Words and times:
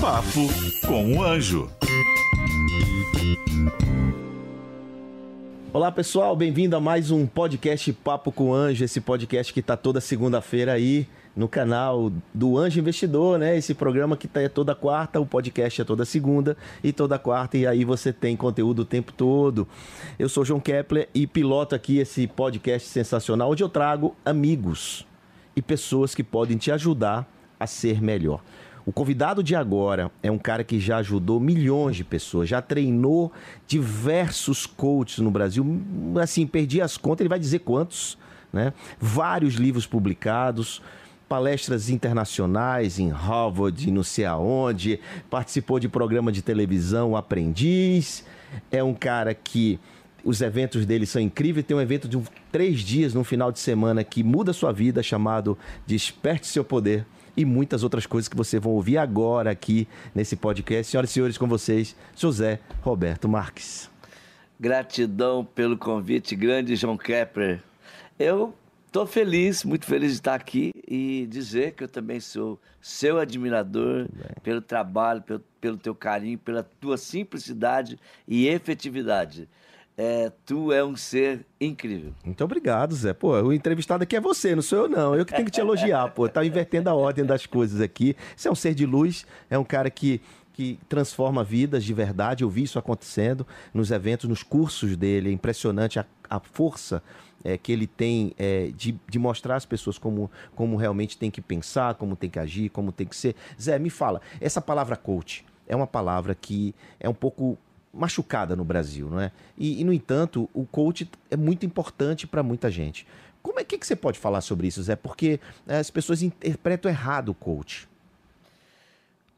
Papo 0.00 0.46
com 0.86 1.16
o 1.16 1.22
Anjo. 1.24 1.68
Olá 5.72 5.90
pessoal, 5.90 6.36
bem-vindo 6.36 6.76
a 6.76 6.80
mais 6.80 7.10
um 7.10 7.26
podcast 7.26 7.92
Papo 7.92 8.30
com 8.30 8.50
o 8.50 8.54
Anjo, 8.54 8.84
esse 8.84 9.00
podcast 9.00 9.52
que 9.52 9.58
está 9.58 9.76
toda 9.76 10.00
segunda-feira 10.00 10.72
aí 10.72 11.08
no 11.34 11.48
canal 11.48 12.12
do 12.32 12.56
Anjo 12.56 12.78
Investidor, 12.78 13.36
né? 13.36 13.56
Esse 13.56 13.74
programa 13.74 14.16
que 14.16 14.28
tá 14.28 14.48
toda 14.48 14.76
quarta, 14.76 15.18
o 15.18 15.26
podcast 15.26 15.80
é 15.80 15.84
toda 15.84 16.04
segunda 16.04 16.56
e 16.82 16.92
toda 16.92 17.18
quarta, 17.18 17.58
e 17.58 17.66
aí 17.66 17.84
você 17.84 18.12
tem 18.12 18.36
conteúdo 18.36 18.82
o 18.82 18.84
tempo 18.84 19.12
todo. 19.12 19.66
Eu 20.20 20.28
sou 20.28 20.44
João 20.44 20.60
Kepler 20.60 21.08
e 21.12 21.26
piloto 21.26 21.74
aqui 21.74 21.98
esse 21.98 22.28
podcast 22.28 22.86
sensacional 22.88 23.50
onde 23.50 23.64
eu 23.64 23.68
trago 23.68 24.14
amigos 24.24 25.04
e 25.56 25.60
pessoas 25.60 26.14
que 26.14 26.22
podem 26.22 26.56
te 26.56 26.70
ajudar 26.70 27.28
a 27.58 27.66
ser 27.66 28.00
melhor. 28.00 28.40
O 28.90 28.92
convidado 28.92 29.40
de 29.40 29.54
agora 29.54 30.10
é 30.20 30.32
um 30.32 30.36
cara 30.36 30.64
que 30.64 30.80
já 30.80 30.96
ajudou 30.96 31.38
milhões 31.38 31.94
de 31.94 32.02
pessoas, 32.02 32.48
já 32.48 32.60
treinou 32.60 33.30
diversos 33.64 34.66
coaches 34.66 35.20
no 35.20 35.30
Brasil. 35.30 35.64
Assim, 36.20 36.44
perdi 36.44 36.82
as 36.82 36.96
contas, 36.96 37.20
ele 37.20 37.28
vai 37.28 37.38
dizer 37.38 37.60
quantos, 37.60 38.18
né? 38.52 38.72
Vários 38.98 39.54
livros 39.54 39.86
publicados, 39.86 40.82
palestras 41.28 41.88
internacionais 41.88 42.98
em 42.98 43.10
Harvard 43.10 43.88
não 43.92 44.02
sei 44.02 44.24
aonde, 44.24 44.98
participou 45.30 45.78
de 45.78 45.88
programa 45.88 46.32
de 46.32 46.42
televisão 46.42 47.14
Aprendiz, 47.14 48.24
é 48.72 48.82
um 48.82 48.92
cara 48.92 49.32
que 49.34 49.78
os 50.24 50.40
eventos 50.40 50.84
dele 50.84 51.06
são 51.06 51.22
incríveis. 51.22 51.64
Tem 51.64 51.76
um 51.76 51.80
evento 51.80 52.08
de 52.08 52.18
um, 52.18 52.24
três 52.50 52.80
dias 52.80 53.14
no 53.14 53.22
final 53.22 53.52
de 53.52 53.60
semana 53.60 54.02
que 54.02 54.24
muda 54.24 54.50
a 54.50 54.54
sua 54.54 54.72
vida, 54.72 55.00
chamado 55.00 55.56
Desperte 55.86 56.48
Seu 56.48 56.64
Poder. 56.64 57.06
E 57.36 57.44
muitas 57.44 57.82
outras 57.82 58.06
coisas 58.06 58.28
que 58.28 58.36
vocês 58.36 58.62
vão 58.62 58.72
ouvir 58.72 58.98
agora 58.98 59.50
aqui 59.50 59.86
nesse 60.14 60.36
podcast. 60.36 60.90
Senhoras 60.90 61.10
e 61.10 61.12
senhores, 61.12 61.38
com 61.38 61.46
vocês, 61.46 61.96
José 62.16 62.60
Roberto 62.82 63.28
Marques. 63.28 63.90
Gratidão 64.58 65.44
pelo 65.44 65.76
convite, 65.76 66.36
grande 66.36 66.76
João 66.76 66.96
Kepler. 66.96 67.62
Eu 68.18 68.54
Estou 68.90 69.06
feliz, 69.06 69.62
muito 69.62 69.86
feliz 69.86 70.10
de 70.10 70.16
estar 70.16 70.34
aqui 70.34 70.72
e 70.84 71.24
dizer 71.30 71.74
que 71.74 71.84
eu 71.84 71.88
também 71.88 72.18
sou 72.18 72.60
seu 72.82 73.20
admirador 73.20 74.08
pelo 74.42 74.60
trabalho, 74.60 75.22
pelo, 75.22 75.40
pelo 75.60 75.76
teu 75.76 75.94
carinho, 75.94 76.36
pela 76.36 76.64
tua 76.64 76.98
simplicidade 76.98 77.96
e 78.26 78.48
efetividade. 78.48 79.48
É, 80.02 80.32
tu 80.46 80.72
é 80.72 80.82
um 80.82 80.96
ser 80.96 81.44
incrível. 81.60 82.14
Muito 82.24 82.42
obrigado, 82.42 82.94
Zé. 82.94 83.12
Pô, 83.12 83.38
o 83.38 83.52
entrevistado 83.52 84.02
aqui 84.02 84.16
é 84.16 84.20
você, 84.20 84.54
não 84.54 84.62
sou 84.62 84.78
eu, 84.78 84.88
não. 84.88 85.14
Eu 85.14 85.26
que 85.26 85.34
tenho 85.34 85.44
que 85.44 85.50
te 85.50 85.60
elogiar, 85.60 86.08
pô. 86.08 86.26
Tá 86.26 86.42
invertendo 86.42 86.88
a 86.88 86.94
ordem 86.94 87.22
das 87.22 87.44
coisas 87.44 87.82
aqui. 87.82 88.16
Você 88.34 88.48
é 88.48 88.50
um 88.50 88.54
ser 88.54 88.74
de 88.74 88.86
luz, 88.86 89.26
é 89.50 89.58
um 89.58 89.64
cara 89.64 89.90
que 89.90 90.22
que 90.54 90.78
transforma 90.88 91.44
vidas 91.44 91.84
de 91.84 91.92
verdade. 91.92 92.44
Eu 92.44 92.48
vi 92.48 92.62
isso 92.62 92.78
acontecendo 92.78 93.46
nos 93.74 93.90
eventos, 93.90 94.28
nos 94.28 94.42
cursos 94.42 94.96
dele. 94.96 95.28
É 95.28 95.32
impressionante 95.32 95.98
a, 95.98 96.06
a 96.30 96.40
força 96.40 97.02
é, 97.44 97.58
que 97.58 97.70
ele 97.70 97.86
tem 97.86 98.32
é, 98.38 98.70
de, 98.74 98.98
de 99.06 99.18
mostrar 99.18 99.56
às 99.56 99.66
pessoas 99.66 99.98
como, 99.98 100.30
como 100.54 100.76
realmente 100.76 101.18
tem 101.18 101.30
que 101.30 101.42
pensar, 101.42 101.94
como 101.96 102.16
tem 102.16 102.30
que 102.30 102.38
agir, 102.38 102.70
como 102.70 102.90
tem 102.90 103.06
que 103.06 103.16
ser. 103.16 103.36
Zé, 103.60 103.78
me 103.78 103.90
fala, 103.90 104.22
essa 104.40 104.62
palavra 104.62 104.96
coach 104.96 105.44
é 105.68 105.76
uma 105.76 105.86
palavra 105.86 106.34
que 106.34 106.74
é 106.98 107.08
um 107.08 107.14
pouco 107.14 107.58
machucada 107.92 108.54
no 108.54 108.64
Brasil, 108.64 109.08
não 109.08 109.20
é? 109.20 109.32
E, 109.56 109.80
e 109.80 109.84
no 109.84 109.92
entanto, 109.92 110.48
o 110.54 110.64
coach 110.64 111.10
é 111.30 111.36
muito 111.36 111.66
importante 111.66 112.26
para 112.26 112.42
muita 112.42 112.70
gente. 112.70 113.06
Como 113.42 113.58
é 113.58 113.64
que, 113.64 113.78
que 113.78 113.86
você 113.86 113.96
pode 113.96 114.18
falar 114.18 114.40
sobre 114.40 114.66
isso, 114.66 114.82
Zé? 114.82 114.96
Porque 114.96 115.40
é, 115.66 115.78
as 115.78 115.90
pessoas 115.90 116.22
interpretam 116.22 116.90
errado 116.90 117.30
o 117.30 117.34
coach. 117.34 117.88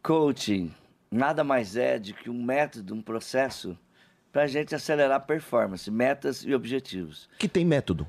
Coaching 0.02 0.72
nada 1.10 1.44
mais 1.44 1.76
é 1.76 1.98
do 1.98 2.14
que 2.14 2.30
um 2.30 2.42
método, 2.42 2.94
um 2.94 3.02
processo 3.02 3.78
para 4.32 4.44
a 4.44 4.46
gente 4.46 4.74
acelerar 4.74 5.18
a 5.18 5.20
performance, 5.20 5.90
metas 5.90 6.42
e 6.42 6.54
objetivos. 6.54 7.28
Que 7.38 7.46
tem 7.46 7.64
método? 7.64 8.06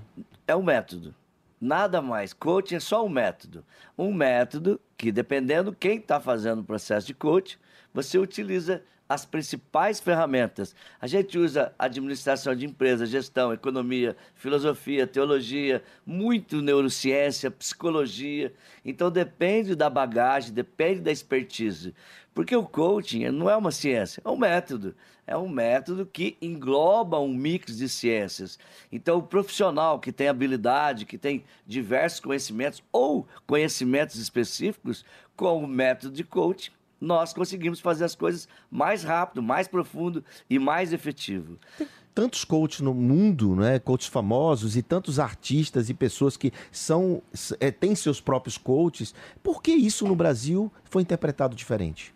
É 0.48 0.56
um 0.56 0.64
método. 0.64 1.14
Nada 1.60 2.02
mais. 2.02 2.34
Coaching 2.34 2.76
é 2.76 2.80
só 2.80 3.06
um 3.06 3.10
método. 3.10 3.64
Um 3.98 4.14
método 4.14 4.80
que, 4.98 5.12
dependendo 5.12 5.74
quem 5.74 5.98
está 5.98 6.20
fazendo 6.20 6.60
o 6.60 6.64
processo 6.64 7.08
de 7.08 7.14
coaching, 7.14 7.58
você 7.94 8.18
utiliza 8.18 8.82
as 9.08 9.26
principais 9.26 10.00
ferramentas. 10.00 10.76
A 11.00 11.08
gente 11.08 11.38
usa 11.38 11.74
administração 11.78 12.56
de 12.56 12.66
empresa, 12.66 13.06
gestão, 13.06 13.54
economia, 13.54 14.16
filosofia, 14.36 15.06
teologia, 15.06 15.84
muito 16.06 16.62
neurociência, 16.62 17.52
psicologia. 17.52 18.54
Então 18.84 19.12
depende 19.12 19.76
da 19.76 19.90
bagagem, 19.90 20.54
depende 20.54 21.02
da 21.02 21.12
expertise. 21.12 21.94
Porque 22.34 22.56
o 22.56 22.66
coaching 22.66 23.30
não 23.30 23.50
é 23.50 23.56
uma 23.56 23.72
ciência, 23.72 24.22
é 24.26 24.30
um 24.30 24.38
método. 24.38 24.96
É 25.26 25.38
um 25.38 25.48
método 25.48 26.06
que 26.06 26.36
engloba 26.42 27.18
um 27.20 27.34
mix 27.34 27.78
de 27.78 27.88
ciências. 27.88 28.60
Então, 28.92 29.20
o 29.20 29.24
profissional 29.24 29.98
que 29.98 30.12
tem 30.12 30.28
habilidade, 30.28 31.06
que 31.06 31.18
tem 31.18 31.46
diversos 31.66 32.20
conhecimentos 32.20 32.84
ou 32.92 33.26
conhecimentos 33.48 34.18
específicos, 34.18 35.06
com 35.36 35.64
o 35.64 35.68
método 35.68 36.14
de 36.14 36.26
coaching, 36.26 36.72
nós 37.04 37.34
conseguimos 37.34 37.82
fazer 37.82 38.06
as 38.06 38.16
coisas 38.16 38.48
mais 38.72 39.04
rápido, 39.04 39.44
mais 39.44 39.68
profundo 39.68 40.24
e 40.50 40.58
mais 40.58 40.94
efetivo. 40.94 41.60
Tem 41.78 41.88
tantos 42.16 42.46
coaches 42.46 42.80
no 42.80 42.94
mundo, 42.94 43.56
né? 43.56 43.78
Coaches 43.78 44.08
famosos 44.08 44.78
e 44.78 44.82
tantos 44.82 45.20
artistas 45.20 45.90
e 45.90 45.94
pessoas 45.94 46.38
que 46.38 46.54
são 46.72 47.22
é, 47.60 47.70
têm 47.70 47.94
seus 47.94 48.22
próprios 48.22 48.58
coaches. 48.58 49.14
Por 49.44 49.62
que 49.62 49.74
isso 49.74 50.08
no 50.08 50.16
Brasil 50.16 50.72
foi 50.86 51.02
interpretado 51.02 51.56
diferente? 51.56 52.14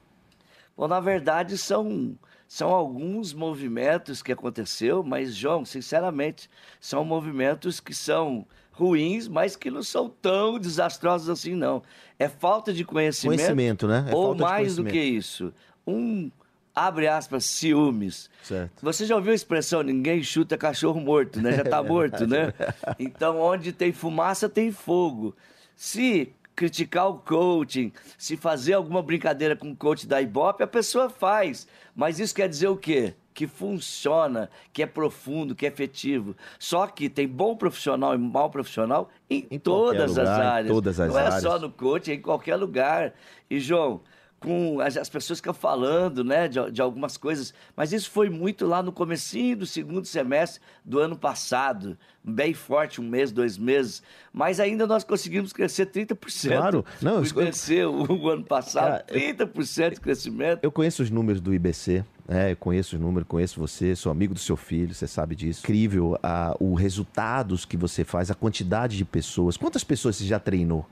Bom, 0.75 0.87
na 0.87 1.01
verdade 1.01 1.57
são 1.57 2.17
são 2.47 2.69
alguns 2.69 3.33
movimentos 3.33 4.23
que 4.23 4.31
aconteceu, 4.31 5.03
mas 5.03 5.35
João, 5.35 5.65
sinceramente, 5.65 6.49
são 6.79 7.03
movimentos 7.03 7.81
que 7.81 7.93
são 7.93 8.47
ruins, 8.77 9.27
mas 9.27 9.55
que 9.55 9.71
não 9.71 9.81
são 9.81 10.07
tão 10.07 10.59
desastrosos 10.59 11.29
assim, 11.29 11.55
não. 11.55 11.81
É 12.19 12.29
falta 12.29 12.71
de 12.71 12.85
conhecimento. 12.85 13.39
Conhecimento, 13.39 13.88
né? 13.88 14.05
É 14.09 14.15
ou 14.15 14.35
mais 14.35 14.75
do 14.75 14.85
que 14.85 14.99
isso. 14.99 15.51
Um, 15.85 16.29
abre 16.75 17.07
aspas, 17.07 17.45
ciúmes. 17.45 18.29
Certo. 18.43 18.83
Você 18.83 19.05
já 19.05 19.16
ouviu 19.16 19.31
a 19.31 19.35
expressão 19.35 19.81
ninguém 19.81 20.21
chuta 20.21 20.57
cachorro 20.57 21.01
morto, 21.01 21.41
né? 21.41 21.53
Já 21.53 21.63
está 21.63 21.79
é 21.79 21.81
morto, 21.81 22.27
né? 22.27 22.53
Então, 22.99 23.39
onde 23.39 23.71
tem 23.71 23.91
fumaça, 23.91 24.47
tem 24.47 24.71
fogo. 24.71 25.35
Se 25.75 26.31
criticar 26.57 27.07
o 27.07 27.19
coaching, 27.19 27.94
se 28.18 28.35
fazer 28.35 28.73
alguma 28.73 29.03
brincadeira 29.03 29.56
com 29.56 29.69
o 29.69 29.75
coach 29.75 30.07
da 30.07 30.19
Ibope, 30.19 30.63
a 30.63 30.68
pessoa 30.68 31.07
faz. 31.07 31.68
Mas 31.95 32.19
isso 32.19 32.34
quer 32.34 32.50
dizer 32.50 32.68
o 32.68 32.75
quê? 32.75 33.13
que 33.31 33.45
funciona, 33.45 34.50
que 34.73 34.81
é 34.81 34.88
profundo, 34.88 35.53
que 35.53 35.63
é 35.63 35.69
efetivo. 35.69 36.35
Só 36.57 36.88
que 36.88 37.07
tem 37.07 37.28
bom 37.28 37.56
profissional 37.56 38.16
e 38.16 38.17
mau 38.17 38.50
profissional 38.50 39.12
em, 39.29 39.46
em 39.51 39.59
todas 39.59 40.09
lugar, 40.09 40.23
as 40.23 40.40
áreas. 40.40 40.73
Todas 40.73 41.00
as 41.00 41.13
Não 41.13 41.17
áreas. 41.17 41.35
é 41.35 41.40
só 41.41 41.59
no 41.59 41.69
coaching, 41.69 42.12
é 42.12 42.13
em 42.16 42.22
qualquer 42.22 42.56
lugar. 42.56 43.13
E, 43.47 43.59
João, 43.59 44.01
com 44.39 44.79
as, 44.79 44.95
as, 44.97 45.09
pessoas 45.09 45.39
ficam 45.39 45.53
falando, 45.53 46.23
né, 46.23 46.47
de, 46.47 46.71
de, 46.71 46.81
algumas 46.81 47.17
coisas, 47.17 47.53
mas 47.75 47.91
isso 47.91 48.09
foi 48.11 48.29
muito 48.29 48.65
lá 48.65 48.83
no 48.83 48.91
comecinho 48.91 49.57
do 49.57 49.65
segundo 49.65 50.05
semestre 50.05 50.61
do 50.85 50.99
ano 50.99 51.17
passado, 51.17 51.97
bem 52.23 52.53
forte, 52.53 53.01
um 53.01 53.07
mês, 53.07 53.31
dois 53.31 53.57
meses, 53.57 54.03
mas 54.31 54.59
ainda 54.59 54.85
nós 54.85 55.03
conseguimos 55.03 55.51
crescer 55.51 55.87
30%. 55.87 56.49
Claro, 56.49 56.85
não, 57.01 57.21
isso 57.21 57.33
cresceu 57.33 57.93
o 57.93 58.29
ano 58.29 58.43
passado, 58.43 59.03
cara, 59.03 59.05
30% 59.11 59.95
de 59.95 60.01
crescimento. 60.01 60.59
Eu 60.63 60.71
conheço 60.71 61.01
os 61.01 61.09
números 61.09 61.41
do 61.41 61.53
IBC, 61.53 62.05
é, 62.27 62.51
eu 62.51 62.57
conheço 62.57 62.95
os 62.95 63.01
números, 63.01 63.27
conheço 63.27 63.59
você, 63.59 63.95
sou 63.95 64.11
amigo 64.11 64.33
do 64.33 64.39
seu 64.39 64.57
filho, 64.57 64.93
você 64.93 65.07
sabe 65.07 65.35
disso. 65.35 65.61
Incrível 65.61 66.19
a, 66.21 66.55
o 66.59 66.75
resultados 66.75 67.65
que 67.65 67.77
você 67.77 68.03
faz, 68.03 68.29
a 68.29 68.35
quantidade 68.35 68.97
de 68.97 69.05
pessoas. 69.05 69.57
Quantas 69.57 69.83
pessoas 69.83 70.17
você 70.17 70.25
já 70.25 70.37
treinou? 70.37 70.85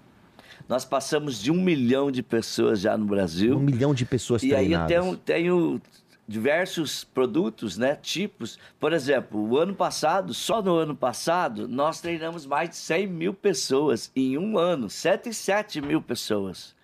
Nós 0.68 0.84
passamos 0.84 1.42
de 1.42 1.52
um 1.52 1.62
milhão 1.62 2.09
de 2.09 2.24
pessoas 2.24 2.80
já 2.80 2.98
no 2.98 3.06
Brasil. 3.06 3.58
Um 3.58 3.62
milhão 3.62 3.94
de 3.94 4.06
pessoas 4.06 4.44
e 4.44 4.50
treinadas. 4.50 4.89
E 4.89 4.94
aí 4.94 5.00
eu 5.00 5.04
tenho, 5.04 5.18
tenho 5.18 5.81
diversos 6.28 7.04
produtos, 7.04 7.78
né, 7.78 7.95
tipos. 7.95 8.57
Por 8.80 8.92
exemplo, 8.92 9.39
o 9.39 9.57
ano 9.57 9.75
passado, 9.75 10.34
só 10.34 10.62
no 10.62 10.75
ano 10.75 10.95
passado, 10.95 11.68
nós 11.68 12.01
treinamos 12.01 12.45
mais 12.45 12.69
de 12.69 12.75
100 12.78 13.07
mil 13.07 13.34
pessoas 13.34 14.12
em 14.16 14.38
um 14.38 14.57
ano, 14.57 14.89
7 14.89 15.30
e 15.30 15.34
7 15.34 15.81
mil 15.81 16.01
pessoas 16.01 16.75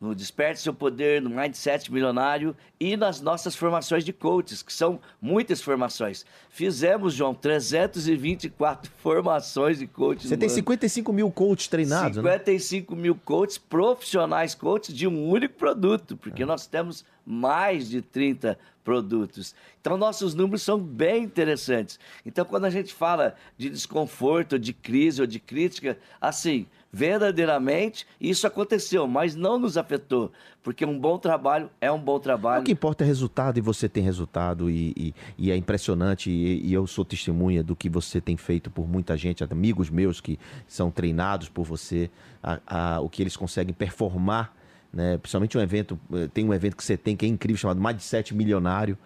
no 0.00 0.14
Desperte 0.14 0.60
Seu 0.60 0.74
Poder, 0.74 1.22
no 1.22 1.30
Mindset 1.30 1.90
Milionário 1.90 2.54
e 2.78 2.96
nas 2.96 3.20
nossas 3.20 3.56
formações 3.56 4.04
de 4.04 4.12
coaches, 4.12 4.62
que 4.62 4.72
são 4.72 5.00
muitas 5.20 5.62
formações. 5.62 6.24
Fizemos, 6.50 7.14
João, 7.14 7.34
324 7.34 8.90
formações 8.98 9.78
de 9.78 9.86
coaches. 9.86 10.28
Você 10.28 10.36
tem 10.36 10.48
55 10.48 11.12
mil 11.12 11.30
coaches 11.30 11.68
treinados, 11.68 12.16
55 12.16 12.94
né? 12.94 13.02
mil 13.02 13.14
coaches, 13.14 13.58
profissionais 13.58 14.54
coaches 14.54 14.94
de 14.94 15.06
um 15.06 15.28
único 15.28 15.54
produto, 15.54 16.16
porque 16.16 16.42
é. 16.42 16.46
nós 16.46 16.66
temos 16.66 17.04
mais 17.24 17.88
de 17.88 18.02
30 18.02 18.58
produtos. 18.84 19.52
Então, 19.80 19.96
nossos 19.96 20.32
números 20.32 20.62
são 20.62 20.78
bem 20.78 21.24
interessantes. 21.24 21.98
Então, 22.24 22.44
quando 22.44 22.66
a 22.66 22.70
gente 22.70 22.94
fala 22.94 23.34
de 23.58 23.68
desconforto, 23.68 24.58
de 24.60 24.72
crise 24.72 25.20
ou 25.20 25.26
de 25.26 25.40
crítica, 25.40 25.98
assim, 26.20 26.66
verdadeiramente 26.92 28.06
isso 28.20 28.46
aconteceu, 28.46 29.06
mas 29.06 29.34
não 29.34 29.58
nos 29.58 29.76
afetou, 29.76 30.32
porque 30.62 30.84
um 30.84 30.98
bom 30.98 31.18
trabalho 31.18 31.70
é 31.80 31.90
um 31.90 32.00
bom 32.00 32.18
trabalho. 32.18 32.62
O 32.62 32.64
que 32.64 32.72
importa 32.72 33.04
é 33.04 33.06
resultado 33.06 33.58
e 33.58 33.60
você 33.60 33.88
tem 33.88 34.02
resultado 34.02 34.70
e, 34.70 34.92
e, 34.96 35.14
e 35.36 35.50
é 35.50 35.56
impressionante 35.56 36.30
e, 36.30 36.66
e, 36.66 36.72
eu 36.72 36.86
sou 36.86 37.04
testemunha 37.04 37.62
do 37.62 37.76
que 37.76 37.88
você 37.88 38.20
tem 38.20 38.36
feito 38.36 38.70
por 38.70 38.88
muita 38.88 39.16
gente, 39.16 39.44
amigos 39.44 39.90
meus 39.90 40.20
que 40.20 40.38
são 40.66 40.90
treinados 40.90 41.48
por 41.48 41.64
você, 41.64 42.10
a, 42.42 42.60
a, 42.66 43.00
o 43.00 43.08
que 43.08 43.22
eles 43.22 43.36
conseguem 43.36 43.74
performar, 43.74 44.54
né? 44.92 45.18
principalmente 45.18 45.58
um 45.58 45.60
evento, 45.60 45.98
eh, 46.12 46.28
tem 46.32 46.44
um 46.44 46.54
evento 46.54 46.76
que 46.76 46.84
você 46.84 46.96
tem 46.96 47.16
que 47.16 47.26
é 47.26 47.28
incrível, 47.28 47.58
chamado 47.58 47.80
Mais 47.80 47.96
de 47.96 48.02
Sete 48.02 48.34
Milionário, 48.34 48.96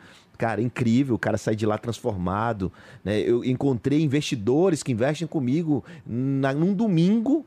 cara, 0.40 0.62
incrível, 0.62 1.16
o 1.16 1.18
cara 1.18 1.36
sai 1.36 1.54
de 1.54 1.66
lá 1.66 1.76
transformado. 1.76 2.72
Né? 3.04 3.20
Eu 3.20 3.44
encontrei 3.44 4.00
investidores 4.00 4.82
que 4.82 4.90
investem 4.90 5.28
comigo 5.28 5.84
na, 6.06 6.54
num 6.54 6.72
domingo 6.72 7.44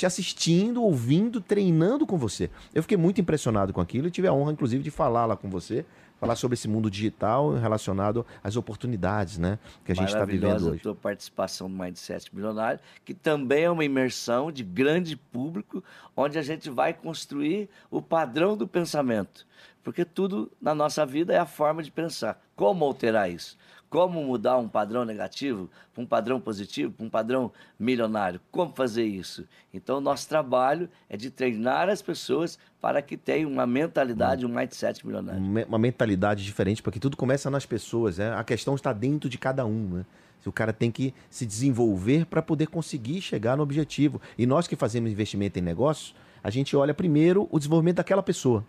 te 0.00 0.06
assistindo, 0.06 0.82
ouvindo, 0.82 1.42
treinando 1.42 2.06
com 2.06 2.16
você. 2.16 2.48
Eu 2.74 2.80
fiquei 2.80 2.96
muito 2.96 3.20
impressionado 3.20 3.70
com 3.70 3.82
aquilo 3.82 4.08
e 4.08 4.10
tive 4.10 4.26
a 4.26 4.32
honra, 4.32 4.52
inclusive, 4.52 4.82
de 4.82 4.90
falar 4.90 5.26
lá 5.26 5.36
com 5.36 5.50
você, 5.50 5.84
falar 6.18 6.36
sobre 6.36 6.54
esse 6.54 6.66
mundo 6.66 6.90
digital 6.90 7.52
relacionado 7.52 8.24
às 8.42 8.56
oportunidades, 8.56 9.36
né, 9.36 9.58
que 9.84 9.92
a 9.92 9.94
gente 9.94 10.08
está 10.08 10.24
vivendo 10.24 10.68
hoje. 10.68 10.78
a 10.78 10.82
tua 10.82 10.94
participação 10.94 11.68
no 11.68 11.84
Mindset 11.84 12.34
Milionário, 12.34 12.80
que 13.04 13.12
também 13.12 13.64
é 13.64 13.70
uma 13.70 13.84
imersão 13.84 14.50
de 14.50 14.64
grande 14.64 15.16
público, 15.16 15.84
onde 16.16 16.38
a 16.38 16.42
gente 16.42 16.70
vai 16.70 16.94
construir 16.94 17.68
o 17.90 18.00
padrão 18.00 18.56
do 18.56 18.66
pensamento. 18.66 19.46
Porque 19.84 20.06
tudo 20.06 20.50
na 20.58 20.74
nossa 20.74 21.04
vida 21.04 21.34
é 21.34 21.38
a 21.38 21.46
forma 21.46 21.82
de 21.82 21.90
pensar. 21.90 22.42
Como 22.56 22.86
alterar 22.86 23.30
isso? 23.30 23.58
Como 23.90 24.22
mudar 24.22 24.56
um 24.56 24.68
padrão 24.68 25.04
negativo 25.04 25.68
para 25.92 26.00
um 26.00 26.06
padrão 26.06 26.40
positivo, 26.40 26.92
para 26.92 27.04
um 27.04 27.10
padrão 27.10 27.50
milionário? 27.76 28.40
Como 28.48 28.72
fazer 28.72 29.02
isso? 29.02 29.44
Então, 29.74 30.00
nosso 30.00 30.28
trabalho 30.28 30.88
é 31.08 31.16
de 31.16 31.28
treinar 31.28 31.88
as 31.88 32.00
pessoas 32.00 32.56
para 32.80 33.02
que 33.02 33.16
tenham 33.16 33.50
uma 33.50 33.66
mentalidade, 33.66 34.46
um 34.46 34.48
mindset 34.48 35.04
milionário. 35.04 35.42
Uma 35.66 35.78
mentalidade 35.78 36.44
diferente, 36.44 36.80
porque 36.80 37.00
tudo 37.00 37.16
começa 37.16 37.50
nas 37.50 37.66
pessoas. 37.66 38.18
Né? 38.18 38.32
A 38.32 38.44
questão 38.44 38.76
está 38.76 38.92
dentro 38.92 39.28
de 39.28 39.36
cada 39.36 39.66
um. 39.66 39.96
Né? 39.96 40.06
O 40.46 40.52
cara 40.52 40.72
tem 40.72 40.92
que 40.92 41.12
se 41.28 41.44
desenvolver 41.44 42.26
para 42.26 42.40
poder 42.40 42.68
conseguir 42.68 43.20
chegar 43.20 43.56
no 43.56 43.64
objetivo. 43.64 44.20
E 44.38 44.46
nós 44.46 44.68
que 44.68 44.76
fazemos 44.76 45.10
investimento 45.10 45.58
em 45.58 45.62
negócios, 45.62 46.14
a 46.44 46.48
gente 46.48 46.76
olha 46.76 46.94
primeiro 46.94 47.48
o 47.50 47.58
desenvolvimento 47.58 47.96
daquela 47.96 48.22
pessoa. 48.22 48.64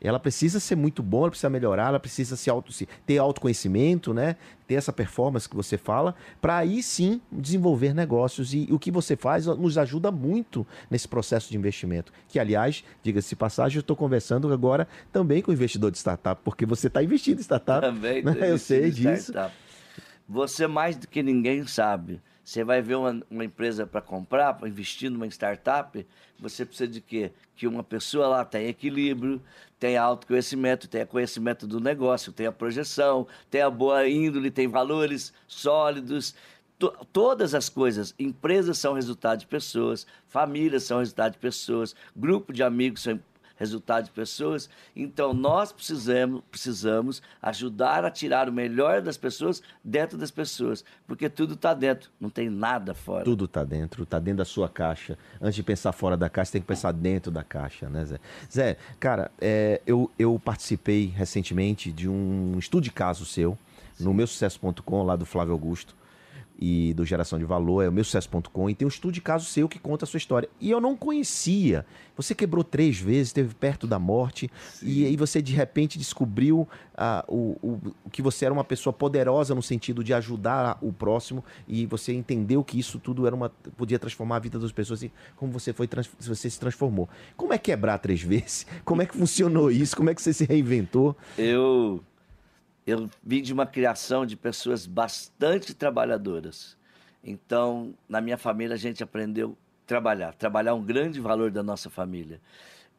Ela 0.00 0.18
precisa 0.18 0.60
ser 0.60 0.76
muito 0.76 1.02
boa, 1.02 1.24
ela 1.24 1.30
precisa 1.30 1.50
melhorar, 1.50 1.88
ela 1.88 2.00
precisa 2.00 2.36
se 2.36 2.48
auto, 2.48 2.72
se, 2.72 2.88
ter 3.06 3.18
autoconhecimento, 3.18 4.14
né? 4.14 4.36
ter 4.66 4.74
essa 4.74 4.92
performance 4.92 5.48
que 5.48 5.56
você 5.56 5.78
fala, 5.78 6.14
para 6.40 6.58
aí 6.58 6.82
sim 6.82 7.20
desenvolver 7.32 7.94
negócios. 7.94 8.52
E, 8.52 8.68
e 8.68 8.72
o 8.72 8.78
que 8.78 8.90
você 8.90 9.16
faz 9.16 9.46
nos 9.46 9.78
ajuda 9.78 10.12
muito 10.12 10.66
nesse 10.90 11.08
processo 11.08 11.50
de 11.50 11.56
investimento. 11.56 12.12
Que, 12.28 12.38
aliás, 12.38 12.84
diga-se 13.02 13.34
passagem, 13.34 13.78
eu 13.78 13.80
estou 13.80 13.96
conversando 13.96 14.52
agora 14.52 14.86
também 15.10 15.40
com 15.40 15.50
o 15.50 15.54
investidor 15.54 15.90
de 15.90 15.98
startup, 15.98 16.40
porque 16.44 16.66
você 16.66 16.86
está 16.86 17.02
investindo 17.02 17.38
em 17.38 17.42
startup. 17.42 17.80
Também, 17.80 18.22
né? 18.22 18.36
eu 18.42 18.58
sei 18.58 18.90
disso. 18.90 19.32
Startup. 19.32 19.54
Você 20.28 20.66
mais 20.66 20.96
do 20.96 21.08
que 21.08 21.22
ninguém 21.22 21.66
sabe 21.66 22.20
você 22.48 22.64
vai 22.64 22.80
ver 22.80 22.94
uma, 22.94 23.20
uma 23.30 23.44
empresa 23.44 23.86
para 23.86 24.00
comprar, 24.00 24.54
para 24.54 24.66
investir 24.66 25.10
numa 25.10 25.26
startup, 25.26 26.06
você 26.40 26.64
precisa 26.64 26.88
de 26.88 26.98
quê? 26.98 27.30
Que 27.54 27.66
uma 27.66 27.84
pessoa 27.84 28.26
lá 28.26 28.42
tenha 28.42 28.70
equilíbrio, 28.70 29.42
tenha 29.78 30.00
autoconhecimento, 30.00 30.88
tenha 30.88 31.04
conhecimento 31.04 31.66
do 31.66 31.78
negócio, 31.78 32.32
tenha 32.32 32.50
projeção, 32.50 33.26
tenha 33.50 33.68
boa 33.68 34.08
índole, 34.08 34.50
tenha 34.50 34.66
valores 34.66 35.30
sólidos. 35.46 36.34
todas 37.12 37.54
as 37.54 37.68
coisas, 37.68 38.14
empresas 38.18 38.78
são 38.78 38.94
resultado 38.94 39.40
de 39.40 39.46
pessoas, 39.46 40.06
famílias 40.26 40.84
são 40.84 41.00
resultado 41.00 41.32
de 41.32 41.38
pessoas, 41.38 41.94
grupo 42.16 42.50
de 42.50 42.62
amigos 42.62 43.02
são 43.02 43.20
resultado 43.58 44.04
de 44.04 44.10
pessoas. 44.10 44.70
Então, 44.94 45.34
nós 45.34 45.72
precisamos, 45.72 46.42
precisamos 46.50 47.20
ajudar 47.42 48.04
a 48.04 48.10
tirar 48.10 48.48
o 48.48 48.52
melhor 48.52 49.02
das 49.02 49.16
pessoas 49.16 49.62
dentro 49.84 50.16
das 50.16 50.30
pessoas, 50.30 50.84
porque 51.06 51.28
tudo 51.28 51.54
está 51.54 51.74
dentro, 51.74 52.10
não 52.20 52.30
tem 52.30 52.48
nada 52.48 52.94
fora. 52.94 53.24
Tudo 53.24 53.44
está 53.44 53.64
dentro, 53.64 54.04
está 54.04 54.18
dentro 54.18 54.38
da 54.38 54.44
sua 54.44 54.68
caixa. 54.68 55.18
Antes 55.40 55.56
de 55.56 55.62
pensar 55.62 55.92
fora 55.92 56.16
da 56.16 56.30
caixa, 56.30 56.52
tem 56.52 56.60
que 56.60 56.68
pensar 56.68 56.92
dentro 56.92 57.30
da 57.30 57.42
caixa, 57.42 57.88
né, 57.88 58.04
Zé? 58.04 58.20
Zé, 58.50 58.76
cara, 59.00 59.30
é, 59.40 59.82
eu, 59.86 60.10
eu 60.18 60.40
participei 60.42 61.06
recentemente 61.06 61.92
de 61.92 62.08
um 62.08 62.56
estudo 62.58 62.84
de 62.84 62.92
caso 62.92 63.24
seu, 63.24 63.58
no 63.98 64.14
meu 64.14 64.26
sucesso.com, 64.26 65.02
lá 65.02 65.16
do 65.16 65.26
Flávio 65.26 65.52
Augusto 65.52 65.97
e 66.58 66.92
do 66.94 67.04
Geração 67.04 67.38
de 67.38 67.44
Valor, 67.44 67.82
é 67.82 67.88
o 67.88 67.92
meu 67.92 68.02
sucesso.com, 68.02 68.68
e 68.68 68.74
tem 68.74 68.84
um 68.84 68.88
estudo 68.88 69.12
de 69.12 69.20
caso 69.20 69.44
seu 69.44 69.68
que 69.68 69.78
conta 69.78 70.04
a 70.04 70.08
sua 70.08 70.18
história. 70.18 70.48
E 70.60 70.70
eu 70.70 70.80
não 70.80 70.96
conhecia. 70.96 71.86
Você 72.16 72.34
quebrou 72.34 72.64
três 72.64 72.98
vezes, 72.98 73.28
esteve 73.28 73.54
perto 73.54 73.86
da 73.86 73.98
morte, 73.98 74.50
Sim. 74.72 74.86
e 74.88 75.06
aí 75.06 75.16
você 75.16 75.40
de 75.40 75.52
repente 75.52 75.96
descobriu 75.96 76.60
uh, 76.60 77.32
o, 77.32 77.58
o, 77.62 78.10
que 78.10 78.20
você 78.20 78.44
era 78.44 78.52
uma 78.52 78.64
pessoa 78.64 78.92
poderosa 78.92 79.54
no 79.54 79.62
sentido 79.62 80.02
de 80.02 80.12
ajudar 80.12 80.78
o 80.82 80.92
próximo, 80.92 81.44
e 81.68 81.86
você 81.86 82.12
entendeu 82.12 82.64
que 82.64 82.78
isso 82.78 82.98
tudo 82.98 83.24
era 83.24 83.36
uma, 83.36 83.50
podia 83.76 83.98
transformar 83.98 84.36
a 84.36 84.40
vida 84.40 84.58
das 84.58 84.72
pessoas, 84.72 85.04
e 85.04 85.12
como 85.36 85.52
você, 85.52 85.72
foi, 85.72 85.88
você 86.18 86.50
se 86.50 86.58
transformou. 86.58 87.08
Como 87.36 87.52
é 87.52 87.58
quebrar 87.58 87.98
três 87.98 88.20
vezes? 88.22 88.66
Como 88.84 89.00
é 89.00 89.06
que 89.06 89.16
funcionou 89.16 89.70
isso? 89.70 89.96
Como 89.96 90.10
é 90.10 90.14
que 90.14 90.20
você 90.20 90.32
se 90.32 90.44
reinventou? 90.44 91.16
Eu 91.36 92.02
eu 92.88 93.10
vim 93.22 93.42
de 93.42 93.52
uma 93.52 93.66
criação 93.66 94.24
de 94.24 94.34
pessoas 94.34 94.86
bastante 94.86 95.74
trabalhadoras. 95.74 96.74
Então, 97.22 97.94
na 98.08 98.18
minha 98.18 98.38
família, 98.38 98.74
a 98.74 98.78
gente 98.78 99.02
aprendeu 99.02 99.50
a 99.84 99.86
trabalhar. 99.86 100.32
Trabalhar 100.32 100.70
é 100.70 100.74
um 100.74 100.82
grande 100.82 101.20
valor 101.20 101.50
da 101.50 101.62
nossa 101.62 101.90
família. 101.90 102.40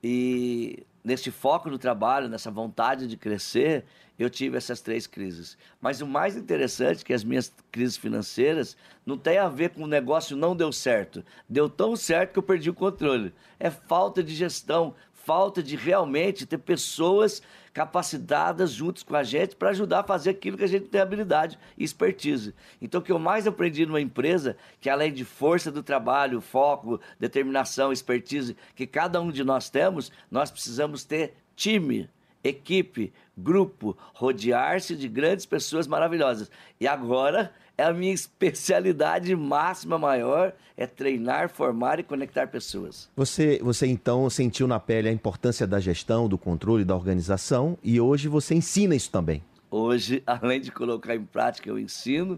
E 0.03 0.85
nesse 1.03 1.31
foco 1.31 1.71
no 1.71 1.79
trabalho, 1.79 2.29
nessa 2.29 2.51
vontade 2.51 3.07
de 3.07 3.17
crescer, 3.17 3.83
eu 4.17 4.29
tive 4.29 4.57
essas 4.57 4.79
três 4.79 5.07
crises. 5.07 5.57
Mas 5.81 6.01
o 6.01 6.07
mais 6.07 6.37
interessante 6.37 7.01
é 7.01 7.05
que 7.05 7.13
as 7.13 7.23
minhas 7.23 7.51
crises 7.71 7.97
financeiras 7.97 8.77
não 9.03 9.17
tem 9.17 9.39
a 9.39 9.47
ver 9.47 9.71
com 9.71 9.83
o 9.83 9.87
negócio 9.87 10.37
não 10.37 10.55
deu 10.55 10.71
certo. 10.71 11.25
Deu 11.47 11.67
tão 11.67 11.95
certo 11.95 12.33
que 12.33 12.39
eu 12.39 12.43
perdi 12.43 12.69
o 12.69 12.75
controle. 12.75 13.33
É 13.59 13.71
falta 13.71 14.21
de 14.21 14.35
gestão, 14.35 14.93
falta 15.29 15.61
de 15.61 15.75
realmente 15.75 16.43
ter 16.47 16.57
pessoas 16.57 17.39
capacitadas 17.71 18.71
juntos 18.71 19.03
com 19.03 19.15
a 19.15 19.21
gente 19.21 19.55
para 19.55 19.69
ajudar 19.69 19.99
a 19.99 20.03
fazer 20.03 20.31
aquilo 20.31 20.57
que 20.57 20.63
a 20.63 20.67
gente 20.67 20.87
tem 20.87 20.99
habilidade 20.99 21.59
e 21.77 21.83
expertise. 21.83 22.55
Então, 22.81 22.99
o 22.99 23.03
que 23.03 23.11
eu 23.11 23.19
mais 23.19 23.45
aprendi 23.45 23.85
numa 23.85 24.01
empresa, 24.01 24.57
que 24.81 24.89
além 24.89 25.13
de 25.13 25.23
força 25.23 25.71
do 25.71 25.83
trabalho, 25.83 26.41
foco, 26.41 26.99
determinação, 27.19 27.93
expertise, 27.93 28.57
que 28.75 28.87
cada 28.87 29.21
um 29.21 29.29
de 29.29 29.43
nós 29.43 29.69
temos, 29.69 30.11
nós 30.31 30.49
precisamos 30.49 31.03
ter 31.03 31.35
time, 31.55 32.09
equipe, 32.43 33.13
grupo, 33.37 33.95
rodear-se 34.15 34.95
de 34.95 35.07
grandes 35.07 35.45
pessoas 35.45 35.85
maravilhosas. 35.85 36.49
E 36.79 36.87
agora 36.87 37.53
é 37.79 37.83
a 37.83 37.93
minha 37.93 38.13
especialidade 38.13 39.33
máxima 39.37 39.97
maior 39.97 40.51
é 40.75 40.85
treinar, 40.85 41.47
formar 41.47 41.97
e 41.97 42.03
conectar 42.03 42.47
pessoas. 42.47 43.09
Você, 43.15 43.57
você 43.63 43.87
então 43.87 44.29
sentiu 44.29 44.67
na 44.67 44.77
pele 44.81 45.07
a 45.07 45.11
importância 45.13 45.65
da 45.65 45.79
gestão, 45.79 46.27
do 46.27 46.37
controle, 46.37 46.83
da 46.83 46.93
organização 46.93 47.77
e 47.81 48.01
hoje 48.01 48.27
você 48.27 48.53
ensina 48.53 48.93
isso 48.93 49.09
também. 49.09 49.41
Hoje, 49.71 50.21
além 50.27 50.59
de 50.59 50.73
colocar 50.73 51.15
em 51.15 51.23
prática, 51.23 51.69
eu 51.69 51.79
ensino 51.79 52.37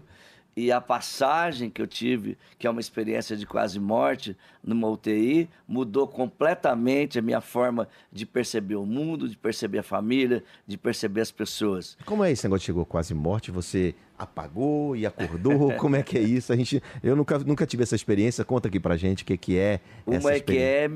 e 0.56 0.70
a 0.70 0.80
passagem 0.80 1.70
que 1.70 1.80
eu 1.80 1.86
tive, 1.86 2.36
que 2.58 2.66
é 2.66 2.70
uma 2.70 2.80
experiência 2.80 3.36
de 3.36 3.46
quase 3.46 3.80
morte 3.80 4.36
numa 4.62 4.88
UTI, 4.88 5.48
mudou 5.66 6.06
completamente 6.06 7.18
a 7.18 7.22
minha 7.22 7.40
forma 7.40 7.88
de 8.12 8.26
perceber 8.26 8.76
o 8.76 8.84
mundo, 8.84 9.28
de 9.28 9.36
perceber 9.36 9.78
a 9.78 9.82
família, 9.82 10.44
de 10.66 10.76
perceber 10.76 11.22
as 11.22 11.32
pessoas. 11.32 11.96
Como 12.04 12.22
é 12.22 12.30
esse 12.30 12.44
negócio 12.44 12.66
chegou 12.66 12.84
quase 12.84 13.14
morte? 13.14 13.50
Você 13.50 13.94
apagou 14.22 14.96
e 14.96 15.04
acordou? 15.04 15.72
Como 15.76 15.96
é 15.96 16.02
que 16.02 16.16
é 16.16 16.20
isso? 16.20 16.52
A 16.52 16.56
gente, 16.56 16.82
eu 17.02 17.16
nunca, 17.16 17.38
nunca 17.38 17.66
tive 17.66 17.82
essa 17.82 17.94
experiência. 17.94 18.44
Conta 18.44 18.68
aqui 18.68 18.78
pra 18.78 18.96
gente 18.96 19.22
o 19.22 19.26
que, 19.26 19.36
que 19.36 19.58
é 19.58 19.80
Uma 20.06 20.32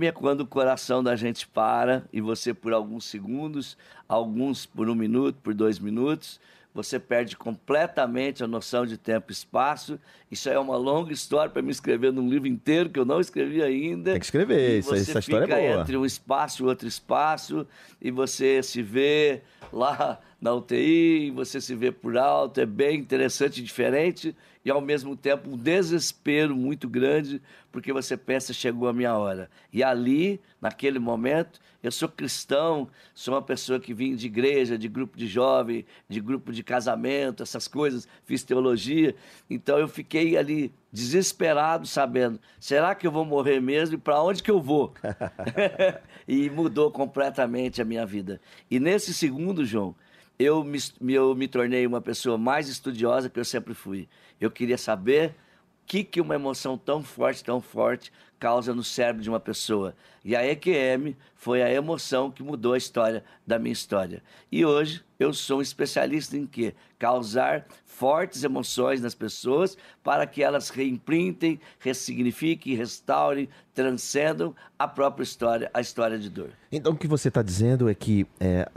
é 0.07 0.13
quando 0.13 0.41
o 0.41 0.47
coração 0.47 1.03
da 1.03 1.17
gente 1.17 1.47
para 1.47 2.05
e 2.13 2.21
você 2.21 2.55
por 2.55 2.73
alguns 2.73 3.05
segundos, 3.05 3.77
alguns 4.09 4.67
por 4.67 4.89
um 4.89 4.95
minuto, 4.95 5.37
por 5.43 5.55
dois 5.55 5.79
minutos, 5.79 6.41
você 6.77 7.01
perde 7.01 7.39
completamente 7.39 8.45
a 8.45 8.47
noção 8.47 8.85
de 8.85 8.99
tempo 8.99 9.31
e 9.31 9.33
espaço. 9.33 9.99
Isso 10.31 10.47
é 10.51 10.59
uma 10.59 10.77
longa 10.77 11.11
história 11.11 11.51
para 11.51 11.63
me 11.63 11.71
escrever 11.71 12.13
num 12.13 12.29
livro 12.29 12.47
inteiro 12.47 12.91
que 12.91 13.01
eu 13.01 13.05
não 13.07 13.19
escrevi 13.19 13.63
ainda. 13.63 14.11
Tem 14.11 14.21
que 14.21 14.27
escrever, 14.27 14.81
isso, 14.81 14.95
essa 14.95 15.19
história 15.19 15.55
é 15.55 15.71
boa. 15.71 15.81
entre 15.81 15.97
um 15.97 16.05
espaço 16.05 16.63
e 16.63 16.67
outro 16.67 16.87
espaço 16.87 17.67
e 17.99 18.11
você 18.11 18.63
se 18.63 18.83
vê 18.83 19.41
lá 19.73 20.21
na 20.39 20.53
UTI, 20.53 21.31
você 21.31 21.63
se 21.63 21.75
vê 21.75 21.91
por 21.91 22.19
alto, 22.19 22.61
é 22.61 22.67
bem 22.67 23.01
interessante 23.01 23.61
e 23.61 23.65
diferente, 23.65 24.37
e 24.67 24.71
ao 24.71 24.81
mesmo 24.81 25.15
tempo 25.15 25.51
um 25.51 25.57
desespero 25.57 26.57
muito 26.57 26.89
grande, 26.89 27.41
porque 27.71 27.93
você 27.93 28.17
pensa, 28.17 28.53
chegou 28.53 28.89
a 28.89 28.93
minha 28.93 29.17
hora. 29.17 29.49
E 29.73 29.81
ali, 29.81 30.41
naquele 30.61 30.99
momento, 30.99 31.61
eu 31.81 31.93
sou 31.93 32.09
cristão, 32.09 32.89
sou 33.15 33.35
uma 33.35 33.43
pessoa 33.43 33.79
que 33.79 33.95
vim 33.95 34.17
de 34.17 34.27
igreja, 34.27 34.77
de 34.77 34.89
grupo 34.89 35.17
de 35.17 35.29
jovem, 35.29 35.87
de 36.09 36.21
grupo 36.21 36.53
de 36.53 36.65
casamento, 36.65 37.45
essas 37.45 37.69
coisas, 37.69 38.09
fiz 38.25 38.43
teologia, 38.43 39.15
então 39.49 39.79
eu 39.79 39.87
fiquei 39.87 40.37
ali 40.37 40.73
desesperado, 40.93 41.87
sabendo, 41.87 42.41
será 42.59 42.93
que 42.97 43.07
eu 43.07 43.13
vou 43.13 43.25
morrer 43.25 43.61
mesmo 43.61 43.95
e 43.95 43.99
para 43.99 44.21
onde 44.21 44.43
que 44.43 44.51
eu 44.51 44.61
vou? 44.61 44.93
e 46.27 46.51
mudou 46.51 46.91
completamente 46.91 47.81
a 47.81 47.85
minha 47.85 48.05
vida. 48.05 48.41
E 48.69 48.81
nesse 48.81 49.15
segundo, 49.15 49.65
João, 49.65 49.95
eu 50.39 50.63
me, 50.63 50.79
eu 51.09 51.35
me 51.35 51.49
tornei 51.49 51.87
uma 51.87 52.01
pessoa 52.01 52.37
mais 52.37 52.69
estudiosa 52.69 53.31
que 53.31 53.39
eu 53.39 53.45
sempre 53.45 53.75
fui. 53.75 54.09
Eu 54.41 54.51
queria 54.51 54.79
saber 54.79 55.31
o 55.31 55.87
que, 55.87 56.05
que 56.05 56.21
uma 56.21 56.35
emoção 56.35 56.77
tão 56.77 57.03
forte, 57.03 57.45
tão 57.45 57.61
forte, 57.61 58.13
causa 58.39 58.75
no 58.75 58.85
cérebro 58.85 59.23
de 59.23 59.31
uma 59.31 59.41
pessoa. 59.41 59.95
E 60.25 60.35
a 60.35 60.45
EQM 60.45 61.17
foi 61.35 61.63
a 61.63 61.73
emoção 61.73 62.31
que 62.31 62.43
mudou 62.43 62.75
a 62.75 62.79
história 62.79 63.25
da 63.47 63.59
minha 63.59 63.73
história. 63.73 64.23
E 64.51 64.65
hoje 64.65 65.03
eu 65.19 65.33
sou 65.33 65.59
um 65.59 65.63
especialista 65.63 66.37
em 66.37 66.47
quê? 66.47 66.75
Causar 66.99 67.67
fortes 67.85 68.45
emoções 68.45 69.01
nas 69.01 69.15
pessoas 69.15 69.79
para 70.03 70.27
que 70.27 70.43
elas 70.43 70.69
reimprintem, 70.69 71.59
ressignifiquem, 71.79 72.75
restaurem, 72.75 73.49
transcendam 73.73 74.55
a 74.79 74.87
própria 74.87 75.23
história, 75.23 75.71
a 75.73 75.81
história 75.81 76.19
de 76.19 76.29
dor. 76.29 76.51
Então 76.71 76.93
o 76.93 76.97
que 76.97 77.07
você 77.07 77.29
está 77.29 77.43
dizendo 77.43 77.89
é 77.89 77.95
que 77.95 78.27
é, 78.39 78.69